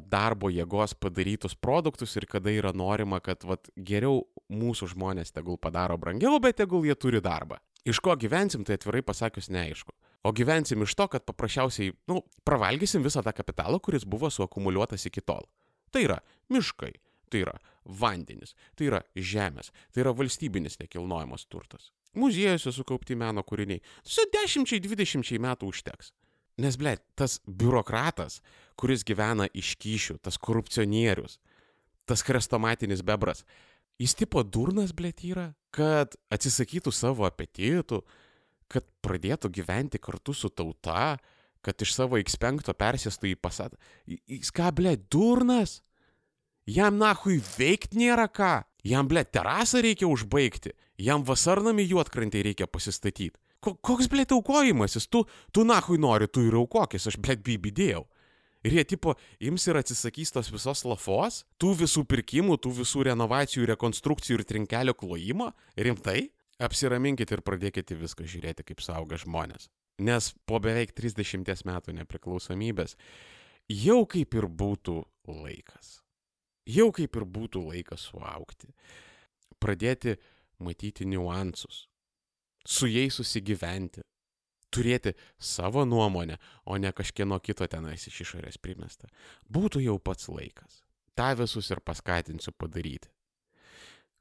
darbo 0.07 0.51
jėgos 0.53 0.95
padarytus 0.95 1.57
produktus 1.59 2.15
ir 2.21 2.29
kada 2.31 2.55
yra 2.55 2.71
norima, 2.71 3.19
kad 3.19 3.43
vat, 3.43 3.67
geriau 3.75 4.23
mūsų 4.53 4.93
žmonės 4.95 5.35
tegul 5.35 5.59
padaro 5.59 5.99
brangiau, 5.99 6.39
bet 6.39 6.61
tegul 6.63 6.87
jie 6.87 6.95
turi 6.95 7.23
darbą. 7.25 7.59
Iš 7.83 7.99
ko 7.99 8.15
gyvensim, 8.15 8.63
tai 8.63 8.79
atvirai 8.79 9.03
pasakius 9.03 9.51
neaišku. 9.51 9.91
O 10.23 10.31
gyvensim 10.31 10.85
iš 10.85 10.95
to, 10.95 11.09
kad 11.11 11.25
paprasčiausiai, 11.27 11.95
nu, 12.11 12.21
pravalgysim 12.47 13.03
visą 13.03 13.25
tą 13.27 13.33
kapitalą, 13.35 13.81
kuris 13.83 14.07
buvo 14.07 14.31
suakumuliuotas 14.31 15.09
iki 15.11 15.25
tol. 15.27 15.49
Tai 15.91 16.05
yra 16.07 16.19
miškai, 16.53 16.93
tai 17.33 17.43
yra 17.43 17.57
vandenis, 17.85 18.55
tai 18.79 18.87
yra 18.91 19.03
žemės, 19.17 19.73
tai 19.91 20.05
yra 20.05 20.15
valstybinis 20.15 20.79
nekilnojamas 20.79 21.49
turtas. 21.51 21.91
Muziejuose 22.15 22.75
sukaupti 22.77 23.17
meno 23.19 23.43
kūriniai. 23.43 23.81
Su 24.05 24.25
dešimčiai, 24.31 24.83
dvidešimčiai 24.85 25.41
metų 25.43 25.73
užteks. 25.73 26.13
Nes, 26.61 26.77
ble, 26.77 26.99
tas 27.17 27.39
biurokratas, 27.49 28.43
kuris 28.77 29.03
gyvena 29.09 29.49
iš 29.57 29.73
kyšių, 29.81 30.19
tas 30.23 30.37
korupcionierius, 30.37 31.39
tas 32.05 32.23
krestomatinis 32.27 33.01
bebras, 33.07 33.47
jis 33.99 34.15
tipo 34.19 34.43
durnas, 34.45 34.93
ble, 34.93 35.15
yra, 35.25 35.49
kad 35.73 36.13
atsisakytų 36.33 36.93
savo 36.93 37.25
apetitų, 37.25 38.03
kad 38.73 38.87
pradėtų 39.05 39.51
gyventi 39.53 40.01
kartu 40.03 40.35
su 40.37 40.51
tauta, 40.51 41.17
kad 41.63 41.85
iš 41.85 41.95
savo 41.95 42.19
X5 42.19 42.73
persėstų 42.75 43.33
į 43.33 43.39
pasatą. 43.41 43.79
Jis 44.07 44.51
ką, 44.55 44.73
ble, 44.75 44.97
durnas? 45.13 45.81
Jam 46.67 46.99
nahui 46.99 47.41
veikti 47.57 48.01
nėra 48.03 48.29
ką. 48.31 48.63
Jam, 48.87 49.07
ble, 49.11 49.23
terasą 49.25 49.83
reikia 49.83 50.09
užbaigti. 50.11 50.75
Jam 51.03 51.25
vasarnami 51.27 51.87
juotkrantį 51.87 52.43
reikia 52.49 52.67
pasistatyti. 52.71 53.39
Koks, 53.63 54.09
ble, 54.11 54.27
aukojimasis? 54.27 55.07
Tu, 55.07 55.23
tu 55.55 55.63
nahui 55.67 55.99
nori, 56.03 56.27
tu 56.27 56.43
ir 56.47 56.59
aukokis, 56.59 57.07
aš, 57.11 57.19
ble, 57.23 57.39
bibidėjau. 57.39 58.03
Ir 58.63 58.77
jie 58.79 58.85
tipo 58.87 59.17
ims 59.43 59.65
ir 59.67 59.79
atsisakys 59.81 60.31
tos 60.35 60.51
visos 60.55 60.85
lafos, 60.87 61.41
tų 61.59 61.73
visų 61.81 62.05
pirkimų, 62.11 62.61
tų 62.63 62.77
visų 62.77 63.09
renovacijų, 63.11 63.67
rekonstrukcijų 63.73 64.39
ir 64.39 64.45
trinkelio 64.47 64.95
klojimo. 64.95 65.51
Rimtai? 65.75 66.29
Apsiraminkit 66.63 67.33
ir 67.35 67.43
pradėkite 67.45 67.97
viską 67.99 68.27
žiūrėti 68.29 68.67
kaip 68.67 68.83
sauga 68.85 69.19
žmonės. 69.21 69.69
Nes 70.03 70.33
po 70.49 70.59
beveik 70.63 70.95
30 70.97 71.67
metų 71.69 71.95
nepriklausomybės 71.99 72.97
jau 73.69 74.03
kaip 74.09 74.35
ir 74.39 74.49
būtų 74.49 75.03
laikas. 75.29 75.99
Jau 76.67 76.91
kaip 76.95 77.17
ir 77.19 77.27
būtų 77.27 77.65
laikas 77.69 78.07
suaukti. 78.11 78.71
Pradėti 79.63 80.17
matyti 80.63 81.07
niuansus. 81.07 81.87
Su 82.65 82.87
jais 82.87 83.15
susigyventi. 83.19 84.03
Turėti 84.73 85.13
savo 85.37 85.83
nuomonę, 85.85 86.39
o 86.65 86.79
ne 86.81 86.93
kažkieno 86.97 87.37
kito 87.45 87.67
tenais 87.69 88.07
iš 88.09 88.23
išorės 88.25 88.57
primesta. 88.57 89.11
Būtų 89.45 89.83
jau 89.85 89.99
pats 90.01 90.31
laikas. 90.33 90.81
Ta 91.13 91.35
visus 91.37 91.69
ir 91.71 91.83
paskatinsiu 91.85 92.55
padaryti. 92.57 93.11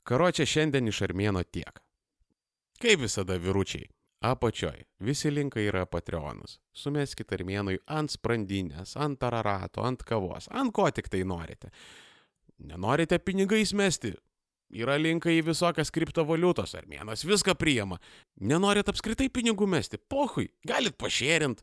Karočią 0.03 0.43
šiandien 0.49 0.89
iš 0.91 1.05
Armėno 1.07 1.45
tiek. 1.45 1.79
Kaip 2.81 3.03
visada, 3.03 3.35
vyručiai. 3.37 3.85
Apačioj 4.25 4.79
visi 5.05 5.29
linkai 5.29 5.67
yra 5.69 5.83
Patreonus. 5.89 6.55
Sumeskit 6.73 7.29
armėnui 7.33 7.79
ant 7.89 8.09
sprandinės, 8.09 8.95
ant 8.97 9.19
tararato, 9.21 9.83
ant 9.85 10.01
kavos, 10.05 10.47
ant 10.49 10.73
ko 10.73 10.87
tik 10.89 11.09
tai 11.13 11.21
norite. 11.25 11.69
Nenorite 12.57 13.19
pinigais 13.21 13.73
mesti? 13.77 14.15
Yra 14.73 14.95
linkai 14.97 15.35
į 15.39 15.45
visokias 15.51 15.93
kriptovaliutos, 15.93 16.73
armėnas 16.79 17.25
viską 17.27 17.53
priima. 17.59 17.99
Nenorit 18.41 18.89
apskritai 18.89 19.29
pinigų 19.29 19.67
mesti? 19.69 20.01
Pohui, 20.01 20.47
galit 20.65 20.97
pašėrint, 20.97 21.61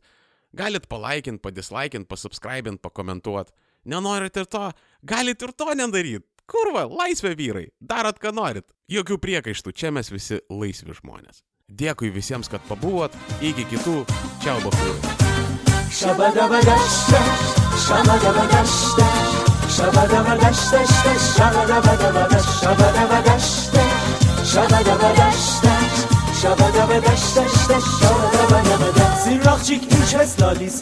galit 0.54 0.86
palaikint, 0.90 1.42
padislaikint, 1.42 2.06
pasubscribint, 2.10 2.82
pakomentuot. 2.84 3.50
Nenorit 3.90 4.38
ir 4.38 4.50
to, 4.50 4.68
galit 5.02 5.42
ir 5.42 5.54
to 5.54 5.74
nedaryt. 5.78 6.26
Kurva, 6.48 6.86
laisvė 6.88 7.34
vyrai, 7.36 7.66
darot 7.80 8.16
ką 8.22 8.32
norit. 8.32 8.64
Jokių 8.88 9.18
priekaištų, 9.20 9.72
čia 9.76 9.92
mes 9.92 10.08
visi 10.08 10.40
laisvi 10.48 10.96
žmonės. 10.96 11.42
Dėkui 11.68 12.08
visiems, 12.08 12.48
kad 12.48 12.64
pabuvot. 12.64 13.12
Iki 13.44 13.66
kitų. 13.74 13.96
Čiau, 14.40 14.56
bachūrai. 14.64 15.16
Shabadabadashta, 15.92 17.20
shabadabadashta, 17.84 19.06
shabadabadashta, 19.76 20.80
shabadabadabadash, 21.36 22.48
shabadabadashta, 22.62 23.84
shabadabadashta, 24.52 25.72
shabadabadashta, 26.40 27.44
shabadabadabadash. 28.00 29.24
Zirrakçık 29.24 29.82
ilçe 29.92 30.26
sladis, 30.26 30.76